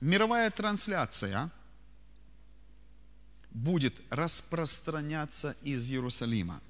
мировая 0.00 0.50
трансляция 0.50 1.50
будет 3.50 3.94
распространяться 4.10 5.56
из 5.62 5.88
Иерусалима. 5.90 6.60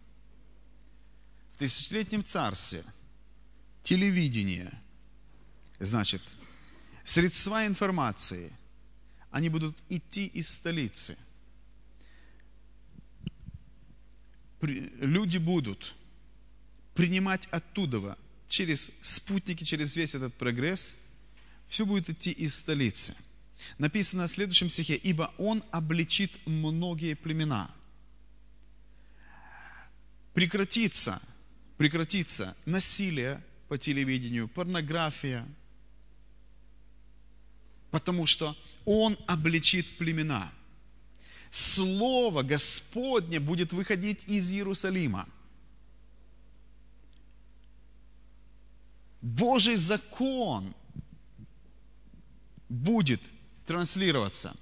В 1.54 1.58
тысячелетнем 1.58 2.22
царстве 2.22 2.84
телевидение, 3.82 4.78
значит, 5.80 6.22
средства 7.04 7.66
информации– 7.66 8.52
они 9.30 9.48
будут 9.48 9.76
идти 9.88 10.26
из 10.26 10.48
столицы. 10.48 11.16
Люди 14.60 15.38
будут 15.38 15.94
принимать 16.94 17.46
оттуда, 17.52 18.18
через 18.48 18.90
спутники, 19.02 19.62
через 19.62 19.94
весь 19.94 20.14
этот 20.14 20.34
прогресс, 20.34 20.96
все 21.68 21.86
будет 21.86 22.10
идти 22.10 22.32
из 22.32 22.56
столицы. 22.56 23.14
Написано 23.76 24.26
в 24.26 24.30
следующем 24.30 24.68
стихе, 24.68 24.96
ибо 24.96 25.32
он 25.38 25.62
обличит 25.70 26.32
многие 26.46 27.14
племена. 27.14 27.70
Прекратится, 30.32 31.20
прекратится 31.76 32.56
насилие 32.64 33.42
по 33.68 33.76
телевидению, 33.76 34.48
порнография, 34.48 35.46
потому 37.90 38.26
что 38.26 38.56
Он 38.84 39.16
обличит 39.26 39.98
племена. 39.98 40.52
Слово 41.50 42.42
Господне 42.42 43.40
будет 43.40 43.72
выходить 43.72 44.24
из 44.26 44.52
Иерусалима. 44.52 45.28
Божий 49.20 49.76
закон 49.76 50.74
будет 52.68 53.20
транслироваться. 53.66 54.54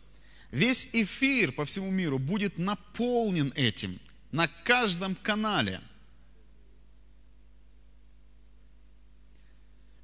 Весь 0.50 0.88
эфир 0.92 1.52
по 1.52 1.64
всему 1.64 1.90
миру 1.90 2.18
будет 2.18 2.56
наполнен 2.56 3.52
этим 3.56 3.98
на 4.30 4.48
каждом 4.64 5.14
канале. 5.16 5.80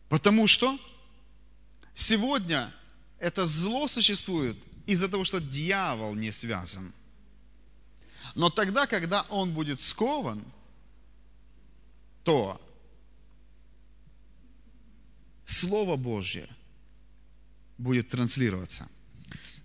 Потому 0.09 0.47
что 0.47 0.79
сегодня 1.95 2.73
это 3.23 3.47
зло 3.47 3.87
существует 3.87 4.57
из-за 4.85 5.09
того, 5.09 5.23
что 5.23 5.41
дьявол 5.41 6.15
не 6.17 6.33
связан. 6.33 6.93
Но 8.35 8.51
тогда, 8.51 8.89
когда 8.89 9.23
он 9.29 9.55
будет 9.55 9.81
скован, 9.81 10.45
то 12.25 12.61
Слово 15.45 15.95
Божье 15.97 16.49
будет 17.79 18.09
транслироваться. 18.11 18.89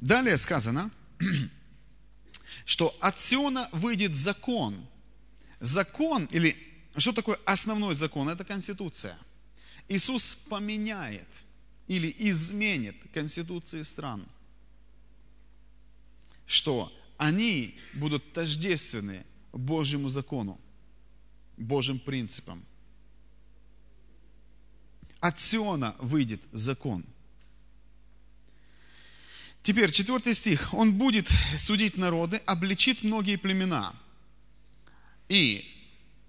Далее 0.02 0.38
сказано, 0.38 0.92
что 2.66 2.96
от 3.00 3.20
Сиона 3.20 3.70
выйдет 3.72 4.16
закон. 4.16 4.86
Закон, 5.60 6.26
или 6.26 6.56
что 6.96 7.12
такое 7.12 7.40
основной 7.44 7.96
закон? 7.96 8.30
Это 8.30 8.44
Конституция. 8.44 9.18
Иисус 9.88 10.36
поменяет 10.36 11.28
или 11.88 12.14
изменит 12.18 12.96
конституции 13.14 13.82
стран, 13.82 14.28
что 16.46 16.92
они 17.18 17.78
будут 17.94 18.34
тождественны 18.34 19.26
Божьему 19.54 20.10
закону, 20.10 20.60
Божьим 21.58 22.00
принципам. 22.00 22.64
От 25.20 25.40
Сиона 25.40 25.96
выйдет 26.00 26.42
закон. 26.52 27.04
Теперь, 29.64 29.92
четвертый 29.92 30.34
стих. 30.34 30.74
Он 30.74 30.94
будет 30.94 31.28
судить 31.58 31.98
народы, 31.98 32.38
обличит 32.46 33.04
многие 33.04 33.36
племена. 33.36 33.96
И 35.28 35.66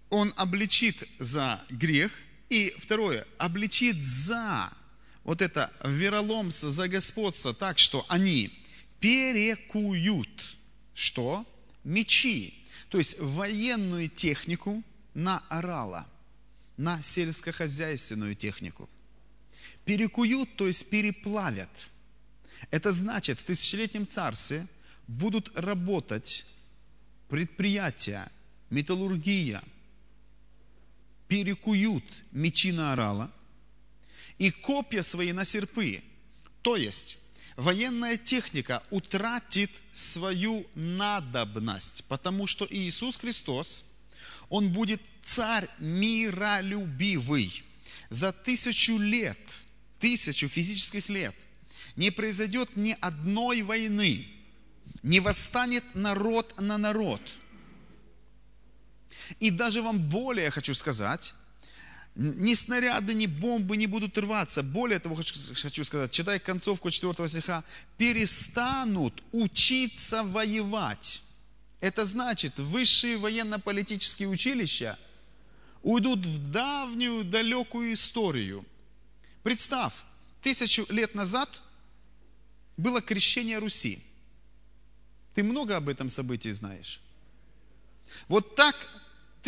он 0.08 0.32
обличит 0.36 1.08
за 1.18 1.64
грех. 1.68 2.10
И 2.48 2.74
второе, 2.78 3.26
обличит 3.36 4.02
за 4.02 4.72
вот 5.28 5.42
это 5.42 5.70
вероломство, 5.84 6.70
за 6.70 6.88
господство 6.88 7.52
так, 7.52 7.78
что 7.78 8.06
они 8.08 8.50
перекуют. 8.98 10.56
Что? 10.94 11.44
Мечи. 11.84 12.64
То 12.88 12.96
есть 12.96 13.20
военную 13.20 14.08
технику 14.08 14.82
на 15.12 15.40
орала, 15.50 16.08
на 16.78 17.02
сельскохозяйственную 17.02 18.36
технику. 18.36 18.88
Перекуют, 19.84 20.56
то 20.56 20.66
есть 20.66 20.88
переплавят. 20.88 21.90
Это 22.70 22.90
значит, 22.90 23.38
в 23.38 23.44
тысячелетнем 23.44 24.08
царстве 24.08 24.66
будут 25.06 25.52
работать 25.54 26.46
предприятия, 27.28 28.32
металлургия, 28.70 29.62
перекуют 31.28 32.06
мечи 32.32 32.72
на 32.72 32.94
орала 32.94 33.30
и 34.38 34.50
копья 34.50 35.02
свои 35.02 35.32
на 35.32 35.44
серпы. 35.44 36.02
То 36.62 36.76
есть, 36.76 37.18
военная 37.56 38.16
техника 38.16 38.82
утратит 38.90 39.70
свою 39.92 40.66
надобность, 40.74 42.04
потому 42.08 42.46
что 42.46 42.66
Иисус 42.70 43.16
Христос, 43.16 43.84
Он 44.48 44.72
будет 44.72 45.00
царь 45.24 45.68
миролюбивый. 45.78 47.62
За 48.10 48.32
тысячу 48.32 48.96
лет, 48.96 49.38
тысячу 50.00 50.48
физических 50.48 51.08
лет 51.08 51.34
не 51.96 52.10
произойдет 52.10 52.76
ни 52.76 52.96
одной 53.00 53.62
войны, 53.62 54.28
не 55.02 55.20
восстанет 55.20 55.84
народ 55.94 56.60
на 56.60 56.78
народ– 56.78 57.20
и 59.40 59.50
даже 59.50 59.82
вам 59.82 60.08
более 60.08 60.50
хочу 60.50 60.74
сказать, 60.74 61.34
ни 62.18 62.54
снаряды, 62.54 63.14
ни 63.14 63.26
бомбы 63.26 63.76
не 63.76 63.86
будут 63.86 64.18
рваться. 64.18 64.64
Более 64.64 64.98
того, 64.98 65.14
хочу, 65.14 65.84
сказать, 65.84 66.10
читай 66.10 66.40
концовку 66.40 66.90
4 66.90 67.28
стиха, 67.28 67.62
перестанут 67.96 69.22
учиться 69.30 70.24
воевать. 70.24 71.22
Это 71.80 72.04
значит, 72.04 72.58
высшие 72.58 73.18
военно-политические 73.18 74.28
училища 74.28 74.98
уйдут 75.84 76.26
в 76.26 76.50
давнюю, 76.50 77.22
далекую 77.22 77.92
историю. 77.92 78.66
Представь, 79.44 79.94
тысячу 80.42 80.86
лет 80.88 81.14
назад 81.14 81.48
было 82.76 83.00
крещение 83.00 83.58
Руси. 83.58 84.02
Ты 85.36 85.44
много 85.44 85.76
об 85.76 85.88
этом 85.88 86.08
событии 86.08 86.48
знаешь. 86.48 87.00
Вот 88.26 88.56
так 88.56 88.74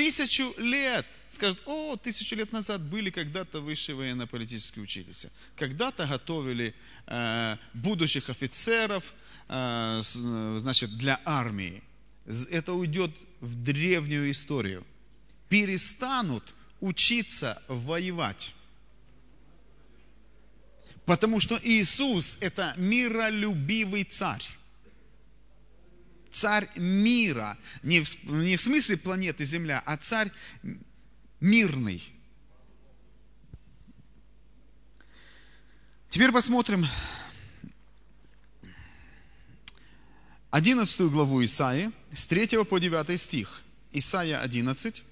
тысячу 0.00 0.54
лет, 0.56 1.04
скажут, 1.28 1.62
о, 1.66 1.94
тысячу 1.94 2.34
лет 2.34 2.52
назад 2.52 2.80
были 2.80 3.10
когда-то 3.10 3.60
высшие 3.60 3.94
военно-политические 3.94 4.82
училища, 4.82 5.30
когда-то 5.56 6.06
готовили 6.06 6.74
э, 7.06 7.56
будущих 7.74 8.30
офицеров, 8.30 9.12
э, 9.48 10.00
значит, 10.02 10.96
для 10.96 11.20
армии. 11.26 11.82
Это 12.50 12.72
уйдет 12.72 13.10
в 13.40 13.62
древнюю 13.62 14.30
историю. 14.30 14.86
Перестанут 15.50 16.54
учиться 16.80 17.62
воевать. 17.68 18.54
Потому 21.04 21.40
что 21.40 21.60
Иисус– 21.62 22.38
это 22.40 22.72
миролюбивый 22.78 24.04
царь 24.04 24.44
царь 26.32 26.68
мира. 26.76 27.58
Не 27.82 28.00
в, 28.00 28.24
не 28.26 28.56
в 28.56 28.60
смысле 28.60 28.96
планеты 28.96 29.44
Земля, 29.44 29.82
а 29.84 29.96
царь 29.96 30.32
мирный. 31.40 32.02
Теперь 36.08 36.32
посмотрим 36.32 36.86
11 40.50 41.00
главу 41.02 41.44
Исаии, 41.44 41.92
с 42.12 42.26
3 42.26 42.64
по 42.64 42.78
9 42.78 43.20
стих. 43.20 43.62
Исаия 43.92 44.40
11, 44.40 45.04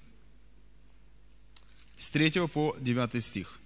с 1.97 2.09
3 2.09 2.47
по 2.47 2.75
9 2.79 3.23
стих. 3.23 3.59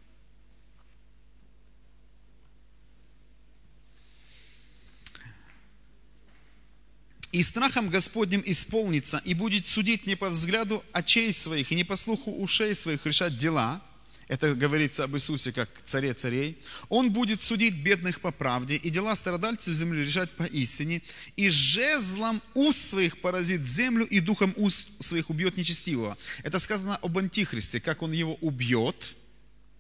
И 7.34 7.42
страхом 7.42 7.90
Господним 7.90 8.44
исполнится, 8.46 9.20
и 9.26 9.34
будет 9.34 9.68
судить 9.68 10.06
не 10.06 10.16
по 10.16 10.30
взгляду 10.30 10.86
очей 10.94 11.34
своих, 11.34 11.72
и 11.72 11.76
не 11.76 11.84
по 11.84 11.96
слуху 11.96 12.32
ушей 12.32 12.76
своих 12.76 13.06
решать 13.08 13.38
дела, 13.38 13.82
это 14.28 14.54
говорится 14.54 15.04
об 15.04 15.16
Иисусе 15.16 15.52
как 15.52 15.70
царе 15.84 16.14
царей, 16.14 16.62
он 16.90 17.12
будет 17.12 17.42
судить 17.42 17.74
бедных 17.84 18.22
по 18.22 18.32
правде, 18.32 18.76
и 18.76 18.90
дела 18.92 19.16
страдальцев 19.16 19.74
земли 19.74 20.06
решать 20.06 20.30
по 20.32 20.44
истине, 20.44 21.02
и 21.36 21.50
жезлом 21.50 22.40
уст 22.54 22.92
своих 22.92 23.20
поразит 23.20 23.66
землю, 23.66 24.06
и 24.06 24.20
духом 24.20 24.54
уст 24.56 24.90
своих 25.00 25.32
убьет 25.32 25.58
нечестивого. 25.58 26.16
Это 26.44 26.60
сказано 26.60 26.98
об 26.98 27.18
Антихристе, 27.18 27.80
как 27.80 28.04
он 28.04 28.12
его 28.12 28.36
убьет. 28.42 29.16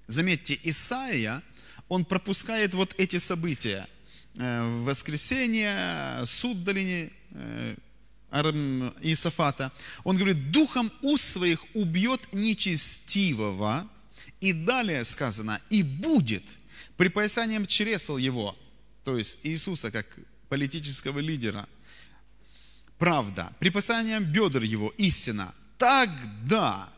Заметьте, 0.07 0.59
Исаия, 0.63 1.43
он 1.87 2.03
пропускает 2.03 2.73
вот 2.73 2.95
эти 2.97 3.17
события. 3.17 3.87
Э, 4.35 4.63
воскресенье, 4.83 6.25
суд 6.25 6.63
долине 6.63 7.11
Иисафата, 9.01 9.71
он 10.03 10.17
говорит, 10.17 10.51
духом 10.51 10.91
уст 11.01 11.25
своих 11.25 11.63
убьет 11.75 12.21
нечестивого. 12.33 13.87
И 14.39 14.51
далее 14.51 15.03
сказано, 15.05 15.61
и 15.69 15.83
будет 15.83 16.43
припоясанием 16.97 17.65
чресл 17.65 18.17
его, 18.17 18.57
то 19.03 19.17
есть 19.17 19.37
Иисуса 19.43 19.89
как 19.89 20.05
политического 20.49 21.19
лидера, 21.19 21.67
правда, 22.97 23.53
припоясанием 23.59 24.25
бедер 24.25 24.63
его, 24.63 24.93
истина, 24.97 25.53
тогда 25.77 26.89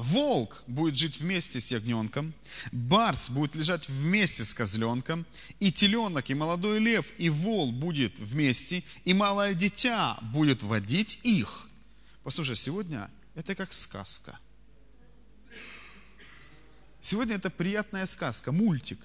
Волк 0.00 0.62
будет 0.66 0.96
жить 0.96 1.20
вместе 1.20 1.60
с 1.60 1.70
ягненком, 1.70 2.32
барс 2.72 3.28
будет 3.28 3.54
лежать 3.54 3.86
вместе 3.86 4.46
с 4.46 4.54
козленком, 4.54 5.26
и 5.58 5.70
теленок, 5.70 6.30
и 6.30 6.34
молодой 6.34 6.78
лев, 6.78 7.12
и 7.18 7.28
вол 7.28 7.70
будет 7.70 8.18
вместе, 8.18 8.82
и 9.04 9.12
малое 9.12 9.52
дитя 9.52 10.18
будет 10.22 10.62
водить 10.62 11.20
их. 11.22 11.68
Послушай, 12.22 12.56
сегодня 12.56 13.10
это 13.34 13.54
как 13.54 13.74
сказка. 13.74 14.38
Сегодня 17.02 17.34
это 17.34 17.50
приятная 17.50 18.06
сказка, 18.06 18.52
мультик. 18.52 19.00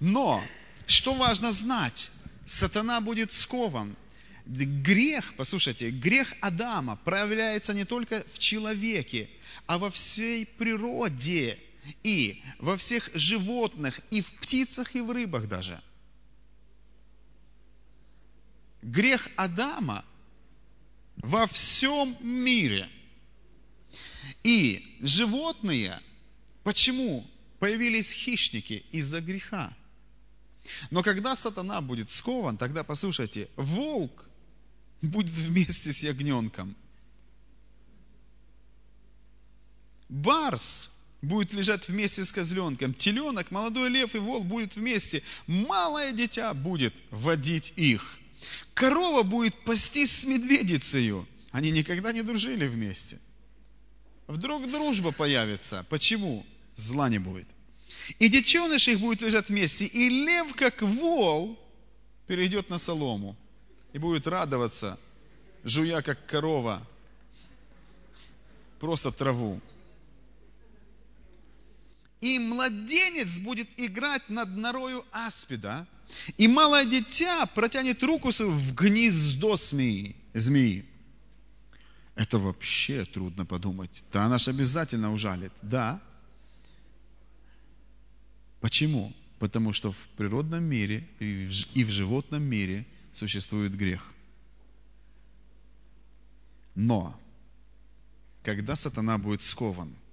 Но, 0.00 0.44
что 0.86 1.14
важно 1.14 1.50
знать, 1.50 2.10
сатана 2.44 3.00
будет 3.00 3.32
скован, 3.32 3.96
грех, 4.46 5.34
послушайте, 5.36 5.90
грех 5.90 6.32
Адама 6.40 6.96
проявляется 6.96 7.74
не 7.74 7.84
только 7.84 8.24
в 8.32 8.38
человеке, 8.38 9.28
а 9.66 9.78
во 9.78 9.90
всей 9.90 10.46
природе 10.46 11.58
и 12.02 12.42
во 12.58 12.76
всех 12.76 13.10
животных, 13.14 14.00
и 14.10 14.22
в 14.22 14.32
птицах, 14.34 14.94
и 14.94 15.00
в 15.00 15.10
рыбах 15.10 15.48
даже. 15.48 15.80
Грех 18.82 19.28
Адама 19.36 20.04
во 21.16 21.46
всем 21.46 22.16
мире. 22.20 22.88
И 24.44 24.96
животные, 25.00 26.00
почему 26.62 27.26
появились 27.58 28.12
хищники? 28.12 28.84
Из-за 28.92 29.20
греха. 29.20 29.76
Но 30.90 31.02
когда 31.02 31.34
сатана 31.34 31.80
будет 31.80 32.10
скован, 32.10 32.56
тогда 32.56 32.84
послушайте, 32.84 33.48
волк 33.56 34.26
будет 35.06 35.34
вместе 35.34 35.92
с 35.92 36.02
ягненком. 36.02 36.74
Барс 40.08 40.90
будет 41.22 41.52
лежать 41.52 41.88
вместе 41.88 42.24
с 42.24 42.32
козленком. 42.32 42.94
Теленок, 42.94 43.50
молодой 43.50 43.88
лев 43.88 44.14
и 44.14 44.18
волк 44.18 44.44
будут 44.44 44.76
вместе. 44.76 45.22
Малое 45.46 46.12
дитя 46.12 46.54
будет 46.54 46.94
водить 47.10 47.72
их. 47.76 48.18
Корова 48.74 49.22
будет 49.22 49.54
пастись 49.64 50.12
с 50.12 50.26
медведицей. 50.26 51.26
Они 51.50 51.70
никогда 51.70 52.12
не 52.12 52.22
дружили 52.22 52.66
вместе. 52.66 53.18
Вдруг 54.26 54.70
дружба 54.70 55.12
появится. 55.12 55.86
Почему? 55.88 56.44
Зла 56.74 57.08
не 57.08 57.18
будет. 57.18 57.46
И 58.18 58.28
детеныш 58.28 58.88
их 58.88 59.00
будет 59.00 59.22
лежать 59.22 59.48
вместе. 59.48 59.86
И 59.86 60.08
лев, 60.08 60.54
как 60.54 60.82
вол, 60.82 61.58
перейдет 62.26 62.68
на 62.70 62.78
солому. 62.78 63.36
И 63.96 63.98
будет 63.98 64.26
радоваться, 64.26 64.98
жуя, 65.64 66.02
как 66.02 66.26
корова, 66.26 66.86
просто 68.78 69.10
траву 69.10 69.58
и 72.20 72.38
младенец 72.38 73.38
будет 73.38 73.68
играть 73.78 74.28
над 74.28 74.54
норою 74.54 75.02
аспида, 75.12 75.86
и 76.36 76.46
малое 76.46 76.84
дитя 76.84 77.46
протянет 77.46 78.02
руку 78.02 78.32
свою 78.32 78.52
в 78.52 78.74
гнездо 78.74 79.56
змеи. 79.56 80.14
змеи. 80.34 80.84
Это 82.16 82.38
вообще 82.38 83.06
трудно 83.06 83.46
подумать. 83.46 84.04
Да, 84.12 84.26
она 84.26 84.36
же 84.36 84.50
обязательно 84.50 85.10
ужалит. 85.10 85.52
Да. 85.62 86.02
Почему? 88.60 89.14
Потому 89.38 89.72
что 89.72 89.92
в 89.92 90.08
природном 90.18 90.64
мире 90.64 91.08
и 91.18 91.84
в 91.84 91.90
животном 91.90 92.42
мире 92.42 92.86
существует 93.16 93.76
грех. 93.76 94.02
Но, 96.74 97.18
когда 98.42 98.76
сатана 98.76 99.18
будет 99.18 99.42
скован– 99.42 99.94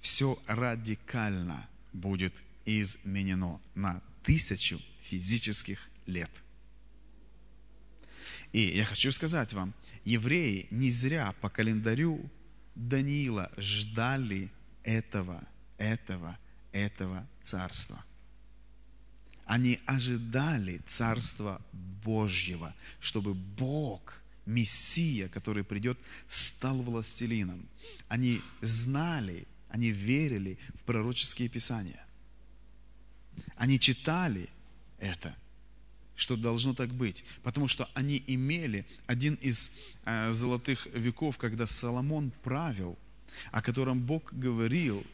все 0.00 0.38
радикально 0.46 1.68
будет 1.92 2.34
изменено 2.64 3.60
на 3.74 4.02
тысячу 4.22 4.80
физических 5.02 5.88
лет. 6.06 6.30
И 8.52 8.60
я 8.60 8.84
хочу 8.84 9.12
сказать 9.12 9.52
вам, 9.52 9.74
евреи 10.04 10.66
не 10.70 10.90
зря 10.90 11.34
по 11.40 11.48
календарю 11.48 12.30
Даниила 12.74 13.52
ждали 13.56 14.50
этого, 14.82 15.42
этого, 15.78 16.38
этого 16.72 17.26
царства. 17.44 18.04
Они 19.50 19.80
ожидали 19.86 20.80
царства 20.86 21.60
Божьего, 22.04 22.72
чтобы 23.00 23.34
Бог, 23.34 24.22
Мессия, 24.46 25.28
который 25.28 25.64
придет, 25.64 25.98
стал 26.28 26.82
властелином. 26.82 27.68
Они 28.08 28.40
знали 28.62 29.46
они 29.70 29.90
верили 29.90 30.58
в 30.74 30.80
пророческие 30.82 31.48
писания. 31.48 32.04
Они 33.56 33.78
читали 33.78 34.48
это, 34.98 35.34
что 36.16 36.36
должно 36.36 36.74
так 36.74 36.92
быть, 36.92 37.24
потому 37.42 37.68
что 37.68 37.88
они 37.94 38.22
имели 38.26 38.84
один 39.06 39.34
из 39.36 39.70
э, 40.04 40.32
золотых 40.32 40.86
веков, 40.92 41.38
когда 41.38 41.66
Соломон 41.66 42.32
правил, 42.42 42.98
о 43.52 43.62
котором 43.62 44.00
Бог 44.00 44.32
говорил, 44.34 45.06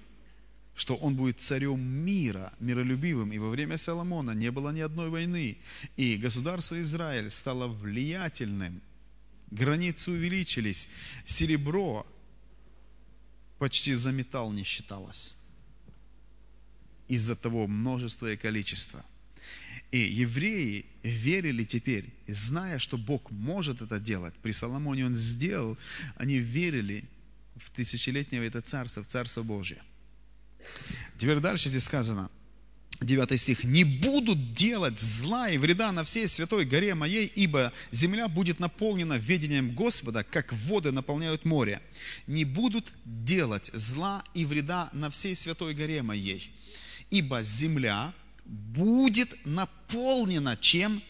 что 0.76 0.94
он 0.94 1.16
будет 1.16 1.40
царем 1.40 1.80
мира, 1.80 2.52
миролюбивым. 2.60 3.32
И 3.32 3.38
во 3.38 3.48
время 3.48 3.78
Соломона 3.78 4.32
не 4.32 4.50
было 4.50 4.70
ни 4.70 4.80
одной 4.80 5.08
войны. 5.08 5.56
И 5.96 6.16
государство 6.16 6.80
Израиль 6.82 7.30
стало 7.30 7.66
влиятельным. 7.66 8.82
Границы 9.50 10.10
увеличились. 10.10 10.88
Серебро 11.24 12.06
почти 13.58 13.94
за 13.94 14.12
металл 14.12 14.52
не 14.52 14.64
считалось. 14.64 15.34
Из-за 17.08 17.36
того 17.36 17.66
множества 17.66 18.30
и 18.32 18.36
количества. 18.36 19.04
И 19.92 19.98
евреи 19.98 20.84
верили 21.02 21.64
теперь, 21.64 22.12
зная, 22.28 22.78
что 22.78 22.98
Бог 22.98 23.30
может 23.30 23.80
это 23.80 23.98
делать. 23.98 24.34
При 24.42 24.52
Соломоне 24.52 25.06
он 25.06 25.16
сделал, 25.16 25.78
они 26.16 26.36
верили 26.36 27.04
в 27.54 27.70
тысячелетнее 27.70 28.44
это 28.44 28.60
царство, 28.60 29.02
в 29.02 29.06
царство 29.06 29.42
Божье. 29.42 29.80
Теперь 31.18 31.38
дальше 31.40 31.68
здесь 31.68 31.84
сказано, 31.84 32.30
9 33.00 33.40
стих, 33.40 33.64
«Не 33.64 33.84
будут 33.84 34.54
делать 34.54 35.00
зла 35.00 35.50
и 35.50 35.58
вреда 35.58 35.92
на 35.92 36.04
всей 36.04 36.28
святой 36.28 36.64
горе 36.64 36.94
моей, 36.94 37.26
ибо 37.26 37.72
земля 37.90 38.28
будет 38.28 38.58
наполнена 38.58 39.18
ведением 39.18 39.74
Господа, 39.74 40.24
как 40.24 40.52
воды 40.52 40.92
наполняют 40.92 41.44
море. 41.44 41.82
Не 42.26 42.44
будут 42.44 42.92
делать 43.04 43.70
зла 43.74 44.24
и 44.34 44.44
вреда 44.44 44.88
на 44.92 45.10
всей 45.10 45.36
святой 45.36 45.74
горе 45.74 46.02
моей, 46.02 46.50
ибо 47.10 47.42
земля 47.42 48.14
будет 48.44 49.44
наполнена 49.44 50.56
чем? 50.56 51.02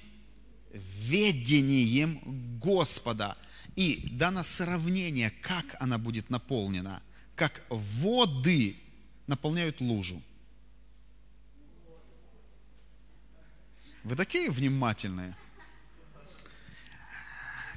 Ведением 0.73 2.59
Господа». 2.59 3.37
И 3.77 4.09
дано 4.11 4.43
сравнение, 4.43 5.31
как 5.43 5.77
она 5.79 5.99
будет 5.99 6.31
наполнена, 6.31 7.03
как 7.35 7.63
воды 7.69 8.77
наполняют 9.27 9.81
лужу. 9.81 10.23
Вы 14.05 14.15
такие 14.15 14.51
внимательные. 14.51 15.37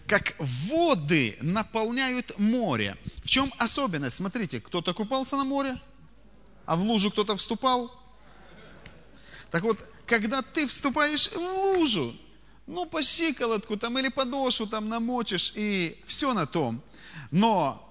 Как 0.07 0.35
воды 0.39 1.37
наполняют 1.41 2.37
море. 2.37 2.97
В 3.23 3.29
чем 3.29 3.51
особенность? 3.57 4.15
Смотрите, 4.15 4.59
кто-то 4.59 4.93
купался 4.93 5.37
на 5.37 5.43
море, 5.43 5.81
а 6.65 6.75
в 6.75 6.81
лужу 6.81 7.11
кто-то 7.11 7.35
вступал. 7.35 7.91
Так 9.51 9.63
вот, 9.63 9.79
когда 10.05 10.41
ты 10.41 10.67
вступаешь 10.67 11.31
в 11.31 11.37
лужу, 11.37 12.15
ну, 12.67 12.85
по 12.85 13.01
щиколотку 13.01 13.77
там 13.77 13.97
или 13.97 14.09
подошву 14.09 14.67
там 14.67 14.89
намочишь, 14.89 15.53
и 15.55 15.99
все 16.05 16.33
на 16.33 16.45
том. 16.45 16.83
Но 17.31 17.88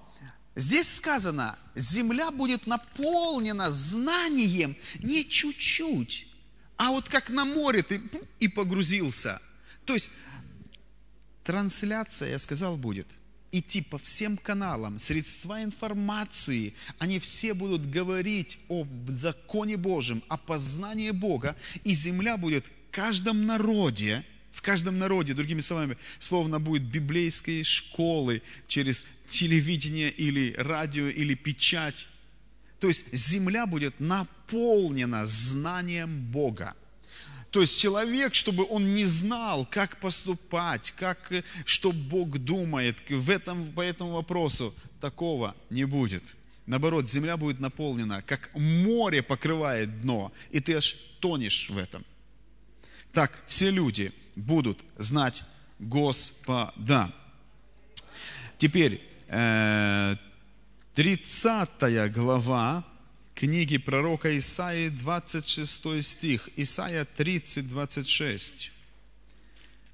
здесь 0.59 0.93
сказано, 0.93 1.57
земля 1.75 2.31
будет 2.31 2.67
наполнена 2.67 3.71
знанием 3.71 4.75
не 4.99 5.27
чуть-чуть, 5.27 6.27
а 6.77 6.91
вот 6.91 7.09
как 7.09 7.29
на 7.29 7.45
море 7.45 7.83
ты 7.83 8.01
и 8.39 8.47
погрузился. 8.47 9.41
То 9.85 9.93
есть 9.93 10.11
трансляция, 11.43 12.31
я 12.31 12.39
сказал, 12.39 12.77
будет 12.77 13.07
идти 13.51 13.81
по 13.81 13.97
всем 13.97 14.37
каналам, 14.37 14.99
средства 14.99 15.63
информации, 15.63 16.75
они 16.99 17.19
все 17.19 17.53
будут 17.53 17.89
говорить 17.89 18.59
о 18.67 18.85
законе 19.07 19.77
Божьем, 19.77 20.23
о 20.27 20.37
познании 20.37 21.11
Бога, 21.11 21.55
и 21.83 21.93
земля 21.93 22.37
будет 22.37 22.65
в 22.65 22.91
каждом 22.91 23.45
народе, 23.45 24.25
в 24.59 24.61
каждом 24.61 24.97
народе, 24.97 25.33
другими 25.33 25.61
словами, 25.61 25.95
словно 26.19 26.59
будет 26.59 26.83
библейские 26.83 27.63
школы 27.63 28.41
через 28.67 29.05
телевидение 29.25 30.11
или 30.11 30.53
радио 30.57 31.07
или 31.07 31.33
печать, 31.33 32.09
то 32.81 32.89
есть 32.89 33.05
земля 33.15 33.65
будет 33.65 34.01
наполнена 34.01 35.25
знанием 35.25 36.25
Бога. 36.29 36.75
То 37.51 37.61
есть 37.61 37.79
человек, 37.79 38.35
чтобы 38.35 38.65
он 38.69 38.93
не 38.93 39.05
знал, 39.05 39.65
как 39.65 40.01
поступать, 40.01 40.91
как, 40.91 41.31
что 41.63 41.93
Бог 41.93 42.37
думает 42.37 42.97
в 43.09 43.29
этом, 43.29 43.71
по 43.71 43.79
этому 43.79 44.11
вопросу, 44.11 44.75
такого 44.99 45.55
не 45.69 45.85
будет. 45.85 46.23
Наоборот, 46.65 47.09
земля 47.09 47.37
будет 47.37 47.61
наполнена, 47.61 48.23
как 48.23 48.53
море 48.53 49.23
покрывает 49.23 50.01
дно, 50.01 50.33
и 50.51 50.59
ты 50.59 50.73
аж 50.73 50.97
тонешь 51.21 51.69
в 51.69 51.77
этом. 51.77 52.03
Так 53.13 53.31
все 53.47 53.71
люди 53.71 54.11
будут 54.39 54.79
знать 54.97 55.43
Господа. 55.79 57.13
Теперь, 58.57 59.01
э, 59.27 60.15
30 60.95 62.09
глава 62.09 62.85
книги 63.35 63.77
пророка 63.77 64.37
Исаии, 64.37 64.89
26 64.89 66.01
стих. 66.01 66.49
Исаия 66.57 67.05
30, 67.05 67.69
26. 67.69 68.71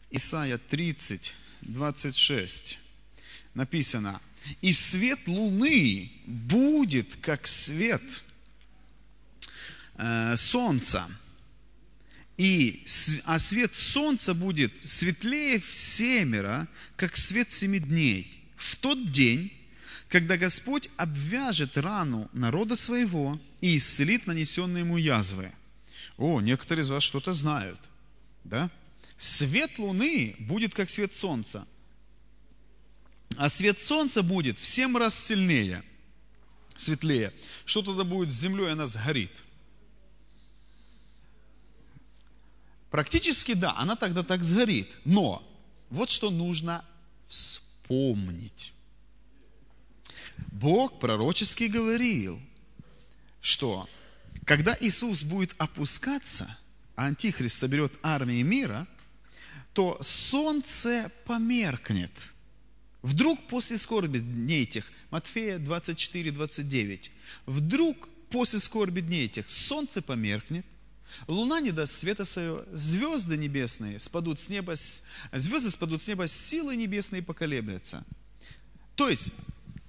Исаия 0.09 0.57
30, 0.57 1.35
26. 1.61 2.79
Написано, 3.53 4.19
«И 4.61 4.71
свет 4.71 5.27
луны 5.27 6.11
будет, 6.25 7.15
как 7.17 7.47
свет 7.47 8.23
э, 9.97 10.35
солнца, 10.37 11.07
и, 12.37 12.85
а 13.25 13.39
свет 13.39 13.75
солнца 13.75 14.33
будет 14.33 14.73
светлее 14.83 15.59
в 15.59 15.73
семеро, 15.73 16.67
как 16.95 17.15
свет 17.15 17.51
семи 17.51 17.79
дней. 17.79 18.41
В 18.57 18.75
тот 18.75 19.11
день 19.11 19.51
когда 20.09 20.37
Господь 20.37 20.89
обвяжет 20.97 21.77
рану 21.77 22.29
народа 22.31 22.75
своего 22.75 23.39
и 23.61 23.75
исцелит 23.75 24.27
нанесенные 24.27 24.81
ему 24.81 24.97
язвы. 24.97 25.51
О, 26.17 26.41
некоторые 26.41 26.83
из 26.83 26.89
вас 26.89 27.03
что-то 27.03 27.33
знают. 27.33 27.79
Да? 28.43 28.69
Свет 29.17 29.77
луны 29.77 30.35
будет 30.39 30.73
как 30.73 30.89
свет 30.89 31.15
солнца. 31.15 31.67
А 33.37 33.49
свет 33.49 33.79
солнца 33.79 34.21
будет 34.21 34.59
в 34.59 34.65
семь 34.65 34.95
раз 34.95 35.21
сильнее, 35.21 35.83
светлее. 36.75 37.33
Что 37.65 37.81
тогда 37.81 38.03
будет 38.03 38.31
с 38.31 38.39
землей, 38.39 38.71
она 38.71 38.87
сгорит. 38.87 39.33
Практически 42.95 43.55
да, 43.55 43.75
она 43.75 43.97
тогда 43.97 44.23
так 44.23 44.45
сгорит. 44.45 44.95
Но 45.03 45.45
вот 45.89 46.09
что 46.09 46.31
нужно 46.31 46.85
вспомнить. 47.27 48.71
Бог 50.37 50.97
пророчески 51.01 51.65
говорил, 51.65 52.39
что 53.41 53.89
когда 54.45 54.77
Иисус 54.79 55.23
будет 55.23 55.53
опускаться, 55.57 56.57
а 56.95 57.07
Антихрист 57.07 57.59
соберет 57.59 57.91
армии 58.01 58.41
мира, 58.43 58.87
то 59.73 59.97
солнце 60.01 61.11
померкнет. 61.25 62.13
Вдруг 63.01 63.45
после 63.49 63.77
скорби 63.77 64.19
дней 64.19 64.63
этих, 64.63 64.89
Матфея 65.11 65.59
24, 65.59 66.31
29, 66.31 67.11
вдруг 67.45 68.07
после 68.29 68.59
скорби 68.59 69.01
дней 69.01 69.25
этих 69.25 69.49
солнце 69.49 70.01
померкнет, 70.01 70.65
Луна 71.27 71.59
не 71.61 71.71
даст 71.71 71.93
света 71.93 72.25
свое, 72.25 72.65
звезды 72.73 73.37
небесные 73.37 73.99
спадут 73.99 74.39
с 74.39 74.49
неба, 74.49 74.75
звезды 75.33 75.71
спадут 75.71 76.01
с 76.01 76.07
неба, 76.07 76.27
силы 76.27 76.75
небесные 76.75 77.21
поколеблятся. 77.21 78.03
То 78.95 79.09
есть 79.09 79.31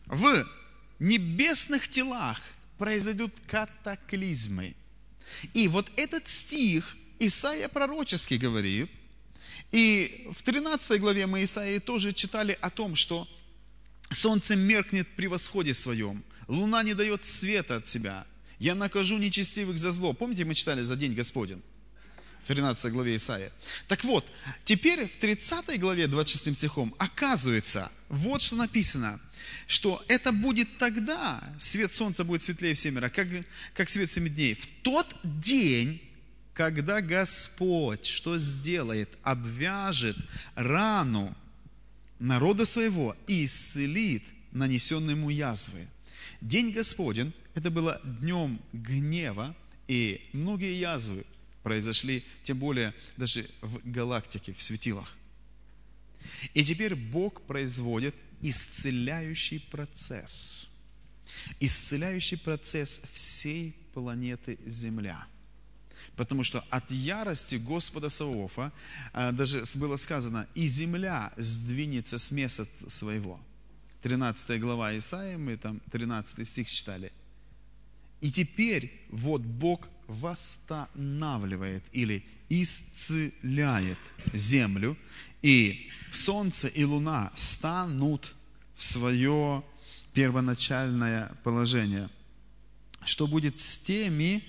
в 0.07 0.47
небесных 0.99 1.89
телах 1.89 2.41
произойдут 2.79 3.33
катаклизмы. 3.49 4.75
И 5.55 5.69
вот 5.69 5.91
этот 5.97 6.29
стих 6.29 6.97
Исаия 7.19 7.69
пророчески 7.69 8.35
говорит, 8.35 8.91
и 9.73 10.29
в 10.33 10.43
13 10.43 11.01
главе 11.01 11.27
мы 11.27 11.43
Исаии 11.43 11.79
тоже 11.79 12.13
читали 12.13 12.57
о 12.61 12.71
том, 12.71 12.95
что 12.95 13.29
солнце 14.11 14.55
меркнет 14.55 15.09
при 15.17 15.27
восходе 15.27 15.75
своем, 15.75 16.25
луна 16.47 16.83
не 16.83 16.95
дает 16.95 17.25
света 17.25 17.77
от 17.77 17.87
себя, 17.87 18.27
я 18.59 18.75
накажу 18.75 19.19
нечестивых 19.19 19.79
за 19.79 19.91
зло. 19.91 20.13
Помните, 20.13 20.45
мы 20.45 20.55
читали 20.55 20.83
за 20.83 20.97
день 20.97 21.15
Господень? 21.15 21.63
В 22.43 22.47
13 22.47 22.93
главе 22.93 23.17
Исаия. 23.17 23.51
Так 23.89 24.05
вот, 24.05 24.25
теперь 24.65 25.09
в 25.09 25.17
30 25.17 25.81
главе 25.81 26.07
26 26.07 26.57
стихом 26.57 26.95
оказывается, 26.97 27.91
вот 28.09 28.41
что 28.41 28.55
написано, 28.55 29.21
что 29.67 30.05
это 30.07 30.31
будет 30.31 30.79
тогда, 30.79 31.43
свет 31.59 31.93
солнца 31.93 32.23
будет 32.23 32.45
светлее 32.45 32.75
в 32.75 32.79
семеро, 32.79 33.09
как, 33.09 33.27
как 33.75 33.89
свет 33.89 34.11
семи 34.11 34.31
дней. 34.31 34.55
В 34.55 34.67
тот 34.83 35.09
день, 35.25 36.01
когда 36.55 37.01
Господь 37.01 38.07
что 38.07 38.39
сделает? 38.39 39.11
Обвяжет 39.25 40.17
рану 40.55 41.37
народа 42.21 42.65
своего 42.65 43.17
и 43.27 43.45
исцелит 43.45 44.23
нанесенные 44.53 45.17
ему 45.17 45.31
язвы. 45.31 45.89
День 46.41 46.71
Господень 46.71 47.33
это 47.55 47.71
было 47.71 48.01
днем 48.05 48.61
гнева, 48.73 49.57
и 49.89 50.29
многие 50.33 50.79
язвы 50.79 51.25
произошли, 51.63 52.25
тем 52.45 52.59
более 52.59 52.95
даже 53.17 53.49
в 53.61 53.81
галактике, 53.91 54.53
в 54.53 54.63
светилах. 54.63 55.17
И 56.55 56.65
теперь 56.65 56.95
Бог 56.95 57.43
производит 57.43 58.15
исцеляющий 58.43 59.61
процесс. 59.61 60.69
Исцеляющий 61.61 62.39
процесс 62.39 63.01
всей 63.13 63.75
планеты 63.95 64.59
Земля. 64.67 65.27
Потому 66.17 66.45
что 66.45 66.65
от 66.71 66.91
ярости 66.91 67.57
Господа 67.57 68.09
Савоофа 68.09 68.73
а, 69.13 69.33
даже 69.33 69.63
было 69.75 69.97
сказано, 69.97 70.47
и 70.55 70.67
земля 70.67 71.33
сдвинется 71.37 72.19
с 72.19 72.31
места 72.33 72.67
своего. 72.87 73.39
13 74.07 74.61
глава 74.61 74.97
Исаия, 74.97 75.37
мы 75.37 75.57
там 75.57 75.81
13 75.91 76.47
стих 76.47 76.71
читали– 76.71 77.13
и 78.21 78.31
теперь 78.31 78.93
вот 79.11 79.43
Бог 79.43 79.89
восстанавливает 80.07 81.85
или 81.93 82.25
исцеляет 82.49 83.99
землю, 84.33 84.97
и 85.43 85.91
солнце 86.13 86.69
и 86.69 86.85
луна 86.85 87.33
станут 87.37 88.35
в 88.75 88.83
свое 88.83 89.63
первоначальное 90.13 91.33
положение. 91.45 92.09
Что 93.05 93.27
будет 93.27 93.61
с 93.61 93.79
теми 93.79 94.43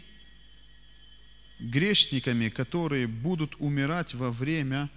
грешниками, 1.59 2.49
которые 2.49 3.07
будут 3.07 3.55
умирать 3.59 4.13
во 4.13 4.31
время 4.31 4.89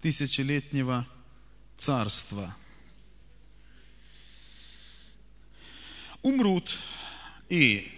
тысячелетнего 0.00 1.06
царства? 1.78 2.54
Умрут 6.22 6.78
и 7.48 7.90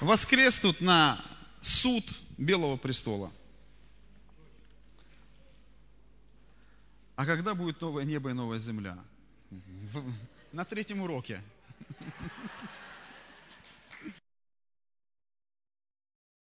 воскреснут 0.00 0.80
на 0.80 1.20
суд 1.60 2.04
Белого 2.38 2.76
престола. 2.76 3.32
А 7.16 7.26
когда 7.26 7.54
будет 7.54 7.80
новое 7.80 8.04
небо 8.04 8.30
и 8.30 8.32
новая 8.32 8.58
земля? 8.58 8.98
На 10.52 10.64
третьем 10.64 11.00
уроке. 11.00 11.42